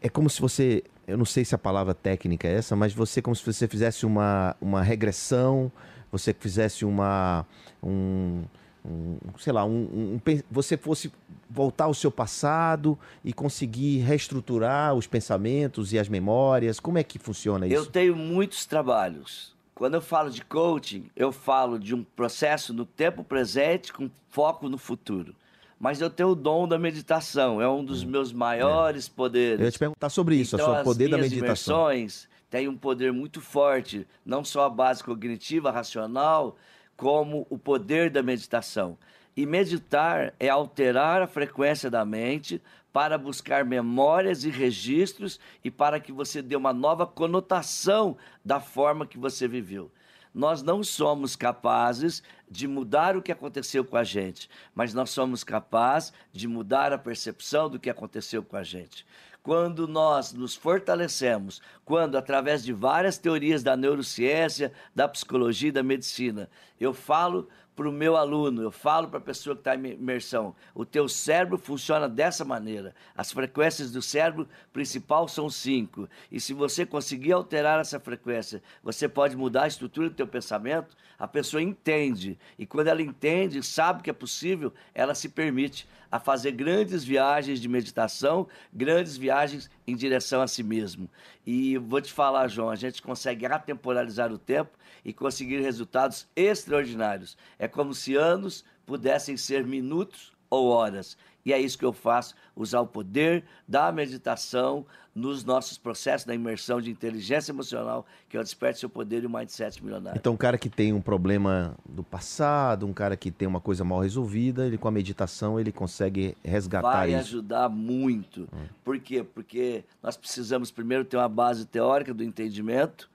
é 0.00 0.08
como 0.08 0.30
se 0.30 0.40
você, 0.40 0.84
eu 1.06 1.16
não 1.16 1.24
sei 1.24 1.44
se 1.44 1.54
a 1.54 1.58
palavra 1.58 1.94
técnica 1.94 2.46
é 2.48 2.54
essa, 2.54 2.76
mas 2.76 2.92
você 2.92 3.20
como 3.20 3.34
se 3.34 3.44
você 3.44 3.66
fizesse 3.66 4.06
uma, 4.06 4.56
uma 4.60 4.82
regressão, 4.82 5.70
você 6.10 6.32
fizesse 6.32 6.84
uma 6.84 7.46
um, 7.82 8.42
um, 8.84 9.16
sei 9.38 9.52
lá, 9.52 9.64
um, 9.64 9.70
um, 9.70 10.20
você 10.50 10.76
fosse 10.76 11.12
voltar 11.48 11.84
ao 11.84 11.94
seu 11.94 12.10
passado 12.10 12.98
e 13.24 13.32
conseguir 13.32 13.98
reestruturar 13.98 14.94
os 14.94 15.06
pensamentos 15.06 15.92
e 15.92 15.98
as 15.98 16.08
memórias? 16.08 16.80
Como 16.80 16.98
é 16.98 17.04
que 17.04 17.18
funciona 17.18 17.66
isso? 17.66 17.76
Eu 17.76 17.86
tenho 17.86 18.16
muitos 18.16 18.64
trabalhos. 18.66 19.52
Quando 19.74 19.94
eu 19.94 20.02
falo 20.02 20.30
de 20.30 20.44
coaching, 20.44 21.10
eu 21.16 21.32
falo 21.32 21.78
de 21.78 21.94
um 21.94 22.04
processo 22.04 22.72
no 22.72 22.84
tempo 22.84 23.24
presente 23.24 23.92
com 23.92 24.10
foco 24.30 24.68
no 24.68 24.78
futuro. 24.78 25.34
Mas 25.82 26.00
eu 26.00 26.08
tenho 26.08 26.28
o 26.28 26.34
dom 26.36 26.68
da 26.68 26.78
meditação, 26.78 27.60
é 27.60 27.68
um 27.68 27.84
dos 27.84 28.04
hum. 28.04 28.10
meus 28.10 28.32
maiores 28.32 29.08
é. 29.08 29.10
poderes. 29.16 29.58
Eu 29.58 29.64
ia 29.64 29.72
te 29.72 29.78
perguntar 29.80 30.10
sobre 30.10 30.36
isso, 30.36 30.54
então, 30.54 30.80
o 30.80 30.84
poder 30.84 31.10
da 31.10 31.18
meditação. 31.18 31.88
As 31.88 32.28
têm 32.48 32.68
um 32.68 32.76
poder 32.76 33.12
muito 33.12 33.40
forte, 33.40 34.06
não 34.24 34.44
só 34.44 34.66
a 34.66 34.70
base 34.70 35.02
cognitiva, 35.02 35.72
racional, 35.72 36.54
como 36.96 37.48
o 37.50 37.58
poder 37.58 38.10
da 38.10 38.22
meditação. 38.22 38.96
E 39.36 39.44
meditar 39.44 40.32
é 40.38 40.48
alterar 40.48 41.20
a 41.20 41.26
frequência 41.26 41.90
da 41.90 42.04
mente 42.04 42.62
para 42.92 43.18
buscar 43.18 43.64
memórias 43.64 44.44
e 44.44 44.50
registros 44.50 45.40
e 45.64 45.70
para 45.70 45.98
que 45.98 46.12
você 46.12 46.40
dê 46.40 46.54
uma 46.54 46.72
nova 46.72 47.08
conotação 47.08 48.16
da 48.44 48.60
forma 48.60 49.04
que 49.04 49.18
você 49.18 49.48
viveu. 49.48 49.90
Nós 50.34 50.62
não 50.62 50.82
somos 50.82 51.36
capazes 51.36 52.22
de 52.50 52.66
mudar 52.66 53.16
o 53.16 53.22
que 53.22 53.32
aconteceu 53.32 53.84
com 53.84 53.96
a 53.96 54.04
gente, 54.04 54.48
mas 54.74 54.94
nós 54.94 55.10
somos 55.10 55.44
capazes 55.44 56.12
de 56.32 56.48
mudar 56.48 56.92
a 56.92 56.98
percepção 56.98 57.68
do 57.68 57.78
que 57.78 57.90
aconteceu 57.90 58.42
com 58.42 58.56
a 58.56 58.62
gente. 58.62 59.06
Quando 59.42 59.88
nós 59.88 60.32
nos 60.32 60.54
fortalecemos, 60.54 61.60
quando 61.84 62.16
através 62.16 62.62
de 62.62 62.72
várias 62.72 63.18
teorias 63.18 63.62
da 63.62 63.76
neurociência, 63.76 64.72
da 64.94 65.08
psicologia 65.08 65.68
e 65.68 65.72
da 65.72 65.82
medicina, 65.82 66.48
eu 66.80 66.94
falo 66.94 67.48
para 67.74 67.88
o 67.88 67.92
meu 67.92 68.16
aluno, 68.16 68.62
eu 68.62 68.70
falo 68.70 69.08
para 69.08 69.18
a 69.18 69.22
pessoa 69.22 69.56
que 69.56 69.60
está 69.60 69.74
em 69.74 69.92
imersão, 69.92 70.54
o 70.74 70.84
teu 70.84 71.08
cérebro 71.08 71.56
funciona 71.56 72.08
dessa 72.08 72.44
maneira. 72.44 72.94
As 73.16 73.32
frequências 73.32 73.90
do 73.90 74.02
cérebro 74.02 74.46
principal 74.72 75.26
são 75.26 75.48
cinco. 75.48 76.08
E 76.30 76.38
se 76.38 76.52
você 76.52 76.84
conseguir 76.84 77.32
alterar 77.32 77.80
essa 77.80 77.98
frequência, 77.98 78.62
você 78.82 79.08
pode 79.08 79.36
mudar 79.36 79.64
a 79.64 79.68
estrutura 79.68 80.10
do 80.10 80.14
teu 80.14 80.26
pensamento, 80.26 80.94
a 81.18 81.26
pessoa 81.26 81.62
entende. 81.62 82.38
E 82.58 82.66
quando 82.66 82.88
ela 82.88 83.00
entende, 83.00 83.62
sabe 83.62 84.02
que 84.02 84.10
é 84.10 84.12
possível, 84.12 84.72
ela 84.94 85.14
se 85.14 85.28
permite 85.28 85.88
a 86.10 86.18
fazer 86.18 86.52
grandes 86.52 87.02
viagens 87.02 87.58
de 87.58 87.68
meditação, 87.68 88.46
grandes 88.70 89.16
viagens 89.16 89.70
em 89.86 89.96
direção 89.96 90.42
a 90.42 90.46
si 90.46 90.62
mesmo. 90.62 91.08
E 91.46 91.76
vou 91.78 92.00
te 92.00 92.12
falar, 92.12 92.48
João, 92.48 92.70
a 92.70 92.76
gente 92.76 93.02
consegue 93.02 93.46
atemporalizar 93.46 94.32
o 94.32 94.38
tempo 94.38 94.70
e 95.04 95.12
conseguir 95.12 95.60
resultados 95.60 96.26
extraordinários. 96.36 97.36
É 97.58 97.66
como 97.66 97.94
se 97.94 98.14
anos 98.14 98.64
pudessem 98.86 99.36
ser 99.36 99.64
minutos 99.66 100.32
ou 100.48 100.68
horas. 100.68 101.16
E 101.44 101.52
é 101.52 101.58
isso 101.58 101.78
que 101.78 101.84
eu 101.84 101.92
faço, 101.92 102.34
usar 102.54 102.80
o 102.80 102.86
poder 102.86 103.44
da 103.66 103.90
meditação 103.90 104.86
nos 105.14 105.44
nossos 105.44 105.76
processos 105.76 106.26
da 106.26 106.34
imersão 106.34 106.80
de 106.80 106.90
inteligência 106.90 107.52
emocional, 107.52 108.06
que 108.28 108.36
é 108.36 108.40
o 108.40 108.42
desperte 108.42 108.80
seu 108.80 108.88
poder 108.88 109.22
e 109.22 109.26
o 109.26 109.30
mindset 109.30 109.82
milionário. 109.84 110.18
Então, 110.18 110.32
um 110.32 110.36
cara 110.36 110.56
que 110.56 110.70
tem 110.70 110.92
um 110.92 111.00
problema 111.00 111.76
do 111.86 112.02
passado, 112.02 112.86
um 112.86 112.92
cara 112.92 113.16
que 113.16 113.30
tem 113.30 113.46
uma 113.46 113.60
coisa 113.60 113.84
mal 113.84 114.00
resolvida, 114.00 114.66
ele 114.66 114.78
com 114.78 114.88
a 114.88 114.90
meditação 114.90 115.60
ele 115.60 115.70
consegue 115.70 116.36
resgatar 116.42 116.90
Vai 116.90 117.08
isso. 117.08 117.12
Vai 117.12 117.20
ajudar 117.20 117.68
muito. 117.68 118.42
Hum. 118.52 118.66
Por 118.82 118.98
quê? 118.98 119.22
Porque 119.22 119.84
nós 120.02 120.16
precisamos 120.16 120.70
primeiro 120.70 121.04
ter 121.04 121.16
uma 121.18 121.28
base 121.28 121.66
teórica 121.66 122.14
do 122.14 122.24
entendimento, 122.24 123.10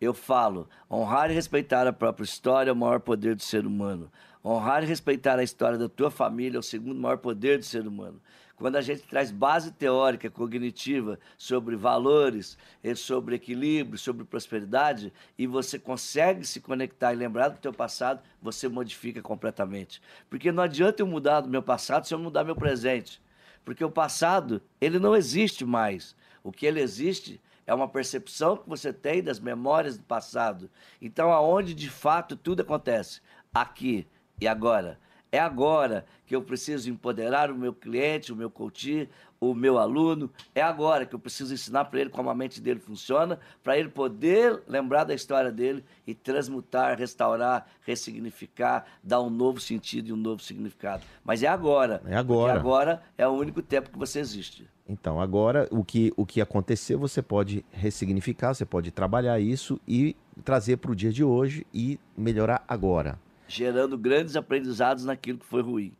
eu 0.00 0.14
falo, 0.14 0.68
honrar 0.90 1.30
e 1.30 1.34
respeitar 1.34 1.86
a 1.86 1.92
própria 1.92 2.24
história 2.24 2.70
é 2.70 2.72
o 2.72 2.76
maior 2.76 3.00
poder 3.00 3.34
do 3.34 3.42
ser 3.42 3.66
humano. 3.66 4.10
Honrar 4.44 4.84
e 4.84 4.86
respeitar 4.86 5.38
a 5.38 5.42
história 5.42 5.76
da 5.76 5.88
tua 5.88 6.10
família 6.10 6.56
é 6.56 6.60
o 6.60 6.62
segundo 6.62 7.00
maior 7.00 7.18
poder 7.18 7.58
do 7.58 7.64
ser 7.64 7.86
humano. 7.86 8.20
Quando 8.58 8.74
a 8.74 8.80
gente 8.80 9.02
traz 9.02 9.30
base 9.30 9.70
teórica, 9.70 10.28
cognitiva 10.28 11.18
sobre 11.36 11.76
valores, 11.76 12.58
sobre 12.96 13.36
equilíbrio, 13.36 13.96
sobre 13.96 14.24
prosperidade, 14.24 15.12
e 15.38 15.46
você 15.46 15.78
consegue 15.78 16.44
se 16.44 16.60
conectar 16.60 17.12
e 17.12 17.16
lembrar 17.16 17.50
do 17.50 17.58
teu 17.58 17.72
passado, 17.72 18.20
você 18.42 18.68
modifica 18.68 19.22
completamente. 19.22 20.02
Porque 20.28 20.50
não 20.50 20.64
adianta 20.64 21.00
eu 21.00 21.06
mudar 21.06 21.40
do 21.40 21.48
meu 21.48 21.62
passado 21.62 22.06
se 22.06 22.12
eu 22.12 22.18
mudar 22.18 22.42
meu 22.42 22.56
presente. 22.56 23.22
Porque 23.64 23.84
o 23.84 23.90
passado, 23.90 24.60
ele 24.80 24.98
não 24.98 25.14
existe 25.14 25.64
mais. 25.64 26.16
O 26.42 26.50
que 26.50 26.66
ele 26.66 26.80
existe 26.80 27.40
é 27.64 27.72
uma 27.72 27.86
percepção 27.86 28.56
que 28.56 28.68
você 28.68 28.92
tem 28.92 29.22
das 29.22 29.38
memórias 29.38 29.96
do 29.96 30.02
passado. 30.02 30.68
Então, 31.00 31.30
aonde 31.32 31.74
de 31.74 31.88
fato 31.88 32.34
tudo 32.34 32.62
acontece? 32.62 33.20
Aqui 33.54 34.04
e 34.40 34.48
agora. 34.48 34.98
É 35.30 35.38
agora 35.38 36.06
que 36.26 36.34
eu 36.34 36.42
preciso 36.42 36.90
empoderar 36.90 37.50
o 37.50 37.54
meu 37.54 37.72
cliente, 37.72 38.32
o 38.32 38.36
meu 38.36 38.50
coach, 38.50 39.08
o 39.40 39.54
meu 39.54 39.78
aluno. 39.78 40.30
É 40.54 40.62
agora 40.62 41.04
que 41.04 41.14
eu 41.14 41.18
preciso 41.18 41.52
ensinar 41.52 41.84
para 41.86 42.00
ele 42.00 42.10
como 42.10 42.30
a 42.30 42.34
mente 42.34 42.60
dele 42.60 42.80
funciona, 42.80 43.38
para 43.62 43.78
ele 43.78 43.88
poder 43.88 44.62
lembrar 44.66 45.04
da 45.04 45.14
história 45.14 45.52
dele 45.52 45.84
e 46.06 46.14
transmutar, 46.14 46.98
restaurar, 46.98 47.66
ressignificar, 47.82 48.86
dar 49.02 49.20
um 49.20 49.30
novo 49.30 49.60
sentido 49.60 50.08
e 50.08 50.12
um 50.12 50.16
novo 50.16 50.42
significado. 50.42 51.02
Mas 51.24 51.42
é 51.42 51.46
agora. 51.46 52.02
É 52.06 52.16
agora. 52.16 52.58
Agora 52.58 53.02
é 53.16 53.26
o 53.26 53.32
único 53.32 53.60
tempo 53.60 53.90
que 53.90 53.98
você 53.98 54.18
existe. 54.18 54.66
Então, 54.88 55.20
agora 55.20 55.68
o 55.70 55.84
que, 55.84 56.10
o 56.16 56.24
que 56.24 56.40
aconteceu 56.40 56.98
você 56.98 57.20
pode 57.20 57.62
ressignificar, 57.70 58.54
você 58.54 58.64
pode 58.64 58.90
trabalhar 58.90 59.38
isso 59.38 59.78
e 59.86 60.16
trazer 60.42 60.78
para 60.78 60.90
o 60.90 60.96
dia 60.96 61.12
de 61.12 61.22
hoje 61.22 61.66
e 61.74 62.00
melhorar 62.16 62.64
agora. 62.66 63.18
Gerando 63.48 63.96
grandes 63.98 64.36
aprendizados 64.36 65.04
naquilo 65.04 65.38
que 65.38 65.46
foi 65.46 65.62
ruim. 65.62 65.92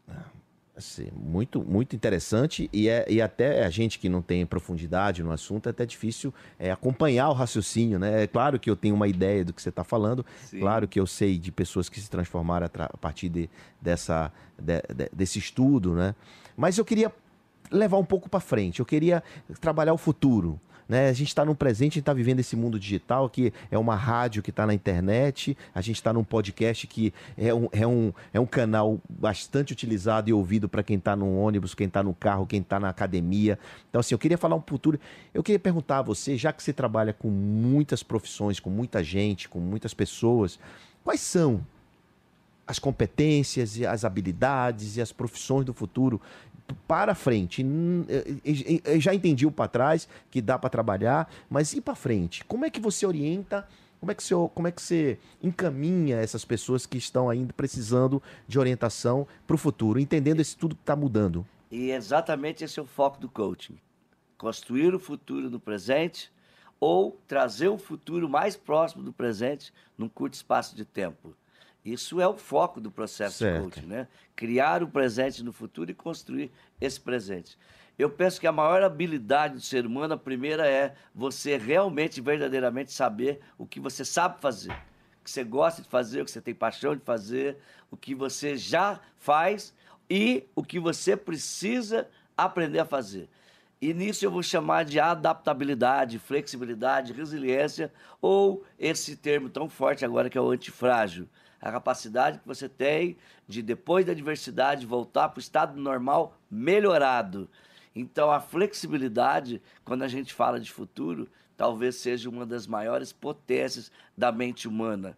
Assim, 0.76 1.08
muito, 1.12 1.60
muito 1.60 1.96
interessante 1.96 2.70
e, 2.72 2.88
é, 2.88 3.04
e 3.08 3.20
até 3.20 3.64
a 3.64 3.70
gente 3.70 3.98
que 3.98 4.08
não 4.08 4.22
tem 4.22 4.46
profundidade 4.46 5.24
no 5.24 5.32
assunto 5.32 5.66
é 5.66 5.70
até 5.70 5.84
difícil 5.84 6.32
é, 6.56 6.70
acompanhar 6.70 7.30
o 7.30 7.32
raciocínio, 7.32 7.98
né? 7.98 8.22
É 8.22 8.26
claro 8.28 8.60
que 8.60 8.70
eu 8.70 8.76
tenho 8.76 8.94
uma 8.94 9.08
ideia 9.08 9.44
do 9.44 9.52
que 9.52 9.60
você 9.60 9.70
está 9.70 9.82
falando, 9.82 10.24
Sim. 10.44 10.60
claro 10.60 10.86
que 10.86 11.00
eu 11.00 11.06
sei 11.06 11.36
de 11.36 11.50
pessoas 11.50 11.88
que 11.88 12.00
se 12.00 12.08
transformaram 12.08 12.66
a, 12.66 12.84
a 12.84 12.96
partir 12.96 13.28
de, 13.28 13.50
dessa, 13.82 14.30
de, 14.56 14.80
de, 14.94 15.10
desse 15.12 15.40
estudo, 15.40 15.94
né? 15.94 16.14
Mas 16.56 16.78
eu 16.78 16.84
queria 16.84 17.12
levar 17.70 17.98
um 17.98 18.04
pouco 18.04 18.28
para 18.28 18.40
frente. 18.40 18.80
Eu 18.80 18.86
queria 18.86 19.22
trabalhar 19.60 19.92
o 19.92 19.98
futuro. 19.98 20.60
Né? 20.88 21.08
A 21.08 21.12
gente 21.12 21.28
está 21.28 21.44
no 21.44 21.54
presente, 21.54 21.92
a 21.92 21.94
gente 21.94 22.00
está 22.00 22.14
vivendo 22.14 22.40
esse 22.40 22.56
mundo 22.56 22.78
digital 22.78 23.28
que 23.28 23.52
é 23.70 23.76
uma 23.76 23.94
rádio 23.94 24.42
que 24.42 24.50
está 24.50 24.66
na 24.66 24.72
internet, 24.72 25.56
a 25.74 25.82
gente 25.82 25.96
está 25.96 26.12
num 26.12 26.24
podcast 26.24 26.86
que 26.86 27.12
é 27.36 27.52
um, 27.52 27.68
é, 27.72 27.86
um, 27.86 28.12
é 28.32 28.40
um 28.40 28.46
canal 28.46 28.98
bastante 29.08 29.72
utilizado 29.72 30.30
e 30.30 30.32
ouvido 30.32 30.68
para 30.68 30.82
quem 30.82 30.96
está 30.96 31.14
no 31.14 31.38
ônibus, 31.38 31.74
quem 31.74 31.86
está 31.86 32.02
no 32.02 32.14
carro, 32.14 32.46
quem 32.46 32.60
está 32.60 32.80
na 32.80 32.88
academia. 32.88 33.58
Então, 33.90 34.00
assim, 34.00 34.14
eu 34.14 34.18
queria 34.18 34.38
falar 34.38 34.56
um 34.56 34.62
futuro. 34.66 34.98
Eu 35.34 35.42
queria 35.42 35.58
perguntar 35.58 35.98
a 35.98 36.02
você, 36.02 36.38
já 36.38 36.52
que 36.52 36.62
você 36.62 36.72
trabalha 36.72 37.12
com 37.12 37.28
muitas 37.28 38.02
profissões, 38.02 38.58
com 38.58 38.70
muita 38.70 39.04
gente, 39.04 39.48
com 39.48 39.58
muitas 39.58 39.92
pessoas, 39.92 40.58
quais 41.04 41.20
são 41.20 41.64
as 42.68 42.78
competências 42.78 43.78
e 43.78 43.86
as 43.86 44.04
habilidades 44.04 44.98
e 44.98 45.00
as 45.00 45.10
profissões 45.10 45.64
do 45.64 45.72
futuro 45.72 46.20
para 46.86 47.14
frente. 47.14 47.64
Eu 48.84 49.00
já 49.00 49.14
entendi 49.14 49.46
o 49.46 49.50
para 49.50 49.68
trás, 49.68 50.08
que 50.30 50.40
dá 50.40 50.58
para 50.58 50.70
trabalhar, 50.70 51.30
mas 51.48 51.72
e 51.72 51.80
para 51.80 51.94
frente? 51.94 52.44
Como 52.44 52.64
é 52.64 52.70
que 52.70 52.80
você 52.80 53.06
orienta? 53.06 53.66
Como 54.00 54.12
é, 54.12 54.14
que 54.14 54.22
você, 54.22 54.34
como 54.54 54.68
é 54.68 54.70
que 54.70 54.80
você 54.80 55.18
encaminha 55.42 56.18
essas 56.18 56.44
pessoas 56.44 56.86
que 56.86 56.98
estão 56.98 57.28
ainda 57.28 57.52
precisando 57.52 58.22
de 58.46 58.58
orientação 58.58 59.26
para 59.44 59.54
o 59.54 59.58
futuro, 59.58 59.98
entendendo 59.98 60.40
esse 60.40 60.56
tudo 60.56 60.76
que 60.76 60.82
está 60.82 60.94
mudando? 60.94 61.44
E 61.70 61.90
exatamente 61.90 62.62
esse 62.62 62.78
é 62.78 62.82
o 62.82 62.86
foco 62.86 63.18
do 63.18 63.28
coaching. 63.28 63.76
Construir 64.36 64.94
o 64.94 65.00
futuro 65.00 65.50
no 65.50 65.58
presente 65.58 66.30
ou 66.78 67.20
trazer 67.26 67.68
o 67.68 67.76
futuro 67.76 68.28
mais 68.28 68.56
próximo 68.56 69.02
do 69.02 69.12
presente 69.12 69.72
num 69.96 70.08
curto 70.08 70.34
espaço 70.34 70.76
de 70.76 70.84
tempo. 70.84 71.34
Isso 71.92 72.20
é 72.20 72.28
o 72.28 72.36
foco 72.36 72.80
do 72.80 72.90
processo 72.90 73.38
certo. 73.38 73.56
de 73.56 73.62
coaching, 73.62 73.86
né? 73.86 74.08
Criar 74.36 74.82
o 74.82 74.88
presente 74.88 75.42
no 75.42 75.52
futuro 75.52 75.90
e 75.90 75.94
construir 75.94 76.50
esse 76.80 77.00
presente. 77.00 77.58
Eu 77.98 78.10
penso 78.10 78.40
que 78.40 78.46
a 78.46 78.52
maior 78.52 78.82
habilidade 78.82 79.54
do 79.54 79.60
ser 79.60 79.84
humano, 79.84 80.14
a 80.14 80.18
primeira 80.18 80.68
é 80.68 80.94
você 81.14 81.56
realmente, 81.56 82.20
verdadeiramente 82.20 82.92
saber 82.92 83.40
o 83.56 83.66
que 83.66 83.80
você 83.80 84.04
sabe 84.04 84.40
fazer, 84.40 84.70
o 84.70 85.24
que 85.24 85.30
você 85.30 85.42
gosta 85.42 85.82
de 85.82 85.88
fazer, 85.88 86.22
o 86.22 86.24
que 86.24 86.30
você 86.30 86.40
tem 86.40 86.54
paixão 86.54 86.94
de 86.94 87.02
fazer, 87.02 87.56
o 87.90 87.96
que 87.96 88.14
você 88.14 88.56
já 88.56 89.00
faz 89.16 89.74
e 90.08 90.46
o 90.54 90.62
que 90.62 90.78
você 90.78 91.16
precisa 91.16 92.08
aprender 92.36 92.78
a 92.78 92.84
fazer. 92.84 93.28
E 93.80 93.94
nisso 93.94 94.24
eu 94.24 94.30
vou 94.30 94.42
chamar 94.42 94.84
de 94.84 95.00
adaptabilidade, 95.00 96.18
flexibilidade, 96.18 97.12
resiliência, 97.12 97.92
ou 98.20 98.64
esse 98.78 99.16
termo 99.16 99.48
tão 99.48 99.68
forte 99.68 100.04
agora 100.04 100.28
que 100.28 100.36
é 100.36 100.40
o 100.40 100.50
antifrágil 100.50 101.28
a 101.60 101.72
capacidade 101.72 102.38
que 102.38 102.46
você 102.46 102.68
tem 102.68 103.16
de, 103.46 103.62
depois 103.62 104.06
da 104.06 104.12
adversidade, 104.12 104.86
voltar 104.86 105.28
para 105.28 105.38
o 105.38 105.40
estado 105.40 105.80
normal 105.80 106.36
melhorado. 106.50 107.48
Então, 107.94 108.30
a 108.30 108.40
flexibilidade, 108.40 109.60
quando 109.84 110.02
a 110.02 110.08
gente 110.08 110.32
fala 110.32 110.60
de 110.60 110.70
futuro, 110.70 111.28
talvez 111.56 111.96
seja 111.96 112.28
uma 112.28 112.46
das 112.46 112.66
maiores 112.66 113.12
potências 113.12 113.90
da 114.16 114.30
mente 114.30 114.68
humana. 114.68 115.16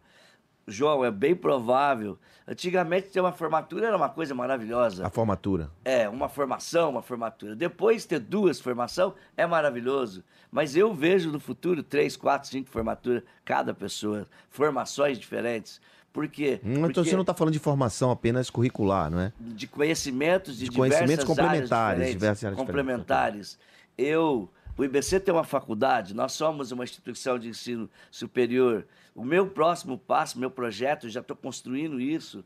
João, 0.66 1.04
é 1.04 1.11
bem 1.11 1.35
provável. 1.35 2.18
Antigamente 2.47 3.09
ter 3.09 3.20
uma 3.20 3.32
formatura 3.32 3.87
era 3.87 3.97
uma 3.97 4.09
coisa 4.09 4.35
maravilhosa. 4.35 5.06
A 5.06 5.11
formatura. 5.11 5.70
É, 5.85 6.09
uma 6.09 6.28
formação, 6.28 6.90
uma 6.90 7.02
formatura. 7.02 7.54
Depois 7.54 8.06
ter 8.06 8.20
duas 8.20 8.61
formação 8.61 9.14
é 9.37 9.47
maravilhoso. 9.47 10.25
Mas 10.50 10.76
eu 10.76 10.94
vejo 10.94 11.30
no 11.30 11.40
futuro 11.40 11.82
três, 11.82 12.16
quatro, 12.16 12.49
cinco 12.49 12.70
formaturas 12.70 13.23
cada 13.44 13.75
pessoa, 13.75 14.26
formações 14.49 15.18
diferentes. 15.18 15.80
Por 16.12 16.26
quê? 16.29 16.61
Hum, 16.64 16.87
então 16.87 17.05
você 17.05 17.14
não 17.14 17.21
está 17.21 17.33
falando 17.33 17.52
de 17.52 17.61
formação 17.61 18.11
apenas 18.11 18.50
curricular, 18.50 19.11
não 19.11 19.21
é? 19.21 19.33
De 19.38 19.67
conhecimentos 19.67 20.57
de, 20.59 20.69
de 20.69 20.76
conhecimentos 20.76 21.25
complementares, 21.25 22.11
diversas 22.11 22.45
áreas 22.45 22.59
complementares. 22.59 23.59
Eu, 23.97 24.50
o 24.76 24.85
IBC 24.85 25.21
tem 25.21 25.33
uma 25.33 25.45
faculdade, 25.45 26.14
nós 26.14 26.33
somos 26.33 26.73
uma 26.73 26.83
instituição 26.83 27.38
de 27.38 27.49
ensino 27.49 27.88
superior. 28.11 28.87
O 29.14 29.25
meu 29.25 29.47
próximo 29.47 29.97
passo, 29.97 30.38
meu 30.38 30.50
projeto, 30.50 31.09
já 31.09 31.21
estou 31.21 31.37
construindo 31.37 32.00
isso, 32.00 32.45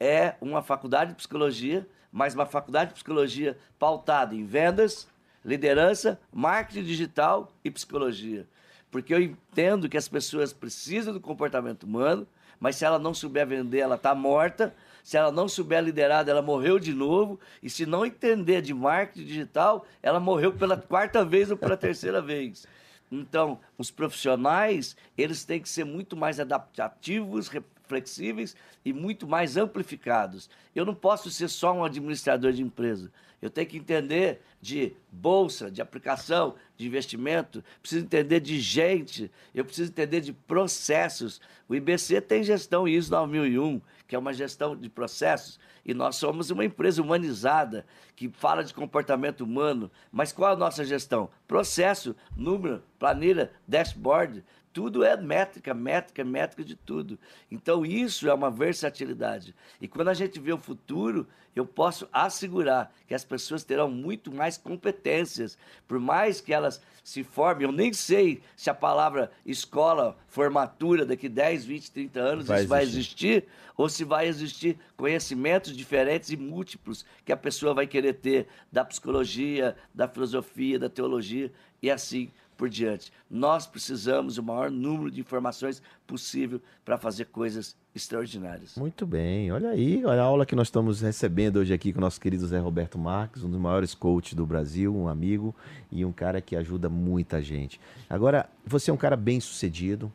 é 0.00 0.34
uma 0.40 0.62
faculdade 0.62 1.10
de 1.10 1.16
psicologia, 1.16 1.86
mas 2.10 2.34
uma 2.34 2.46
faculdade 2.46 2.90
de 2.90 2.94
psicologia 2.94 3.56
pautada 3.78 4.34
em 4.34 4.44
vendas, 4.44 5.06
liderança, 5.44 6.20
marketing 6.32 6.82
digital 6.82 7.52
e 7.62 7.70
psicologia. 7.70 8.46
Porque 8.90 9.14
eu 9.14 9.20
entendo 9.20 9.88
que 9.88 9.96
as 9.96 10.08
pessoas 10.08 10.52
precisam 10.52 11.12
do 11.12 11.20
comportamento 11.20 11.84
humano, 11.84 12.26
mas 12.60 12.76
se 12.76 12.84
ela 12.84 12.98
não 12.98 13.14
souber 13.14 13.46
vender, 13.46 13.78
ela 13.78 13.96
está 13.96 14.14
morta. 14.14 14.74
Se 15.02 15.18
ela 15.18 15.30
não 15.30 15.46
souber 15.46 15.82
liderar, 15.82 16.26
ela 16.28 16.40
morreu 16.40 16.78
de 16.78 16.94
novo. 16.94 17.38
E 17.62 17.68
se 17.68 17.84
não 17.84 18.06
entender 18.06 18.62
de 18.62 18.72
marketing 18.72 19.26
digital, 19.26 19.86
ela 20.02 20.18
morreu 20.18 20.52
pela 20.52 20.76
quarta 20.76 21.24
vez 21.24 21.50
ou 21.50 21.56
pela 21.56 21.76
terceira 21.76 22.20
vez. 22.22 22.66
Então, 23.12 23.60
os 23.76 23.90
profissionais, 23.90 24.96
eles 25.16 25.44
têm 25.44 25.60
que 25.60 25.68
ser 25.68 25.84
muito 25.84 26.16
mais 26.16 26.40
adaptativos, 26.40 27.50
flexíveis 27.86 28.56
e 28.84 28.92
muito 28.92 29.26
mais 29.26 29.56
amplificados. 29.56 30.48
Eu 30.74 30.84
não 30.84 30.94
posso 30.94 31.30
ser 31.30 31.48
só 31.48 31.72
um 31.72 31.84
administrador 31.84 32.52
de 32.52 32.62
empresa. 32.62 33.10
Eu 33.44 33.50
tenho 33.50 33.68
que 33.68 33.76
entender 33.76 34.40
de 34.58 34.96
bolsa, 35.12 35.70
de 35.70 35.82
aplicação, 35.82 36.54
de 36.78 36.86
investimento, 36.86 37.62
preciso 37.82 38.02
entender 38.02 38.40
de 38.40 38.58
gente, 38.58 39.30
eu 39.54 39.66
preciso 39.66 39.90
entender 39.90 40.22
de 40.22 40.32
processos. 40.32 41.42
O 41.68 41.74
IBC 41.74 42.22
tem 42.22 42.42
gestão 42.42 42.88
ISO 42.88 43.10
9001, 43.10 43.82
que 44.08 44.16
é 44.16 44.18
uma 44.18 44.32
gestão 44.32 44.74
de 44.74 44.88
processos, 44.88 45.60
e 45.84 45.92
nós 45.92 46.16
somos 46.16 46.50
uma 46.50 46.64
empresa 46.64 47.02
humanizada 47.02 47.84
que 48.16 48.30
fala 48.30 48.64
de 48.64 48.72
comportamento 48.72 49.42
humano. 49.42 49.90
Mas 50.10 50.32
qual 50.32 50.52
é 50.52 50.54
a 50.54 50.56
nossa 50.56 50.82
gestão? 50.82 51.28
Processo, 51.46 52.16
número, 52.34 52.82
planilha, 52.98 53.52
dashboard. 53.68 54.42
Tudo 54.74 55.04
é 55.04 55.16
métrica, 55.16 55.72
métrica, 55.72 56.24
métrica 56.24 56.64
de 56.64 56.74
tudo. 56.74 57.16
Então, 57.48 57.86
isso 57.86 58.28
é 58.28 58.34
uma 58.34 58.50
versatilidade. 58.50 59.54
E 59.80 59.86
quando 59.86 60.08
a 60.08 60.14
gente 60.14 60.40
vê 60.40 60.52
o 60.52 60.58
futuro, 60.58 61.28
eu 61.54 61.64
posso 61.64 62.08
assegurar 62.12 62.92
que 63.06 63.14
as 63.14 63.24
pessoas 63.24 63.62
terão 63.62 63.88
muito 63.88 64.32
mais 64.32 64.58
competências. 64.58 65.56
Por 65.86 66.00
mais 66.00 66.40
que 66.40 66.52
elas 66.52 66.82
se 67.04 67.22
formem, 67.22 67.66
eu 67.66 67.72
nem 67.72 67.92
sei 67.92 68.42
se 68.56 68.68
a 68.68 68.74
palavra 68.74 69.30
escola, 69.46 70.16
formatura, 70.26 71.06
daqui 71.06 71.28
10, 71.28 71.64
20, 71.64 71.92
30 71.92 72.20
anos, 72.20 72.46
vai 72.46 72.60
isso 72.60 72.68
vai 72.68 72.82
existir, 72.82 73.44
ou 73.76 73.88
se 73.88 74.02
vai 74.02 74.26
existir 74.26 74.76
conhecimentos 74.96 75.76
diferentes 75.76 76.30
e 76.30 76.36
múltiplos 76.36 77.04
que 77.24 77.32
a 77.32 77.36
pessoa 77.36 77.74
vai 77.74 77.86
querer 77.86 78.14
ter 78.14 78.48
da 78.72 78.84
psicologia, 78.84 79.76
da 79.94 80.08
filosofia, 80.08 80.80
da 80.80 80.88
teologia 80.88 81.52
e 81.80 81.90
assim 81.90 82.32
por 82.56 82.68
diante. 82.68 83.12
Nós 83.30 83.66
precisamos 83.66 84.38
o 84.38 84.42
maior 84.42 84.70
número 84.70 85.10
de 85.10 85.20
informações 85.20 85.82
possível 86.06 86.60
para 86.84 86.96
fazer 86.96 87.26
coisas 87.26 87.76
extraordinárias. 87.94 88.76
Muito 88.76 89.06
bem, 89.06 89.52
olha 89.52 89.70
aí, 89.70 90.04
olha 90.04 90.20
a 90.20 90.24
aula 90.24 90.44
que 90.44 90.56
nós 90.56 90.66
estamos 90.66 91.00
recebendo 91.00 91.56
hoje 91.56 91.72
aqui 91.72 91.92
com 91.92 91.98
o 91.98 92.00
nosso 92.00 92.20
querido 92.20 92.46
Zé 92.46 92.58
Roberto 92.58 92.98
Marques, 92.98 93.44
um 93.44 93.50
dos 93.50 93.60
maiores 93.60 93.94
coaches 93.94 94.34
do 94.34 94.44
Brasil, 94.44 94.94
um 94.94 95.08
amigo 95.08 95.54
e 95.90 96.04
um 96.04 96.12
cara 96.12 96.40
que 96.40 96.56
ajuda 96.56 96.88
muita 96.88 97.40
gente. 97.40 97.80
Agora, 98.10 98.48
você 98.66 98.90
é 98.90 98.94
um 98.94 98.96
cara 98.96 99.16
bem 99.16 99.40
sucedido, 99.40 100.12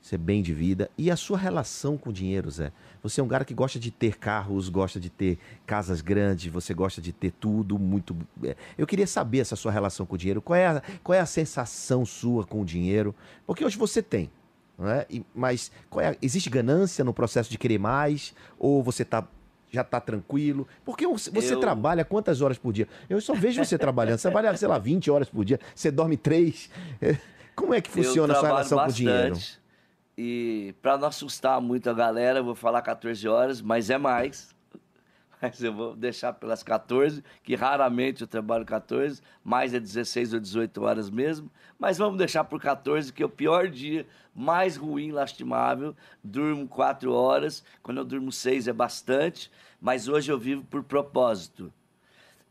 ser 0.00 0.18
bem 0.18 0.42
de 0.42 0.52
vida. 0.54 0.90
E 0.96 1.10
a 1.10 1.16
sua 1.16 1.36
relação 1.36 1.96
com 1.96 2.10
o 2.10 2.12
dinheiro, 2.12 2.50
Zé? 2.50 2.72
Você 3.02 3.20
é 3.20 3.24
um 3.24 3.28
cara 3.28 3.44
que 3.44 3.54
gosta 3.54 3.78
de 3.78 3.90
ter 3.90 4.16
carros, 4.18 4.68
gosta 4.68 4.98
de 4.98 5.10
ter 5.10 5.38
casas 5.66 6.00
grandes, 6.00 6.52
você 6.52 6.74
gosta 6.74 7.00
de 7.00 7.12
ter 7.12 7.32
tudo 7.32 7.78
muito. 7.78 8.16
É, 8.42 8.56
eu 8.76 8.86
queria 8.86 9.06
saber 9.06 9.40
essa 9.40 9.56
sua 9.56 9.72
relação 9.72 10.04
com 10.06 10.14
o 10.14 10.18
dinheiro. 10.18 10.42
Qual 10.42 10.56
é 10.56 10.66
a, 10.66 10.82
qual 11.02 11.16
é 11.16 11.20
a 11.20 11.26
sensação 11.26 12.04
sua 12.04 12.44
com 12.44 12.60
o 12.60 12.64
dinheiro? 12.64 13.14
Porque 13.46 13.64
hoje 13.64 13.76
você 13.76 14.02
tem. 14.02 14.30
Não 14.78 14.88
é? 14.88 15.06
E, 15.10 15.24
mas 15.34 15.70
é, 15.98 16.16
existe 16.22 16.48
ganância 16.48 17.04
no 17.04 17.12
processo 17.12 17.50
de 17.50 17.58
querer 17.58 17.78
mais? 17.78 18.34
Ou 18.58 18.82
você 18.82 19.02
está 19.02 19.26
já 19.72 19.82
está 19.82 20.00
tranquilo? 20.00 20.66
Porque 20.84 21.06
você 21.06 21.54
eu... 21.54 21.60
trabalha 21.60 22.04
quantas 22.04 22.40
horas 22.40 22.58
por 22.58 22.72
dia? 22.72 22.88
Eu 23.08 23.20
só 23.20 23.34
vejo 23.34 23.64
você 23.64 23.78
trabalhando. 23.78 24.18
Você 24.18 24.28
trabalha, 24.28 24.56
sei 24.56 24.66
lá, 24.66 24.78
20 24.78 25.10
horas 25.12 25.28
por 25.28 25.44
dia, 25.44 25.60
você 25.74 25.92
dorme 25.92 26.16
3. 26.16 26.68
Como 27.54 27.72
é 27.72 27.80
que 27.80 27.90
funciona 27.90 28.32
a 28.32 28.36
sua 28.36 28.48
relação 28.48 28.78
bastante. 28.78 29.04
com 29.04 29.10
o 29.10 29.12
dinheiro? 29.12 29.59
E 30.22 30.74
para 30.82 30.98
não 30.98 31.08
assustar 31.08 31.58
muito 31.62 31.88
a 31.88 31.94
galera, 31.94 32.40
eu 32.40 32.44
vou 32.44 32.54
falar 32.54 32.82
14 32.82 33.26
horas, 33.26 33.62
mas 33.62 33.88
é 33.88 33.96
mais. 33.96 34.54
Mas 35.40 35.62
eu 35.62 35.72
vou 35.72 35.96
deixar 35.96 36.34
pelas 36.34 36.62
14, 36.62 37.24
que 37.42 37.54
raramente 37.54 38.20
eu 38.20 38.28
trabalho 38.28 38.66
14, 38.66 39.22
mais 39.42 39.72
é 39.72 39.80
16 39.80 40.34
ou 40.34 40.40
18 40.40 40.82
horas 40.82 41.08
mesmo. 41.08 41.50
Mas 41.78 41.96
vamos 41.96 42.18
deixar 42.18 42.44
por 42.44 42.60
14, 42.60 43.10
que 43.10 43.22
é 43.22 43.26
o 43.26 43.30
pior 43.30 43.66
dia, 43.68 44.06
mais 44.34 44.76
ruim, 44.76 45.10
lastimável. 45.10 45.96
Durmo 46.22 46.68
4 46.68 47.10
horas, 47.10 47.64
quando 47.82 47.96
eu 47.96 48.04
durmo 48.04 48.30
6 48.30 48.68
é 48.68 48.72
bastante, 48.74 49.50
mas 49.80 50.06
hoje 50.06 50.30
eu 50.30 50.38
vivo 50.38 50.62
por 50.64 50.84
propósito. 50.84 51.72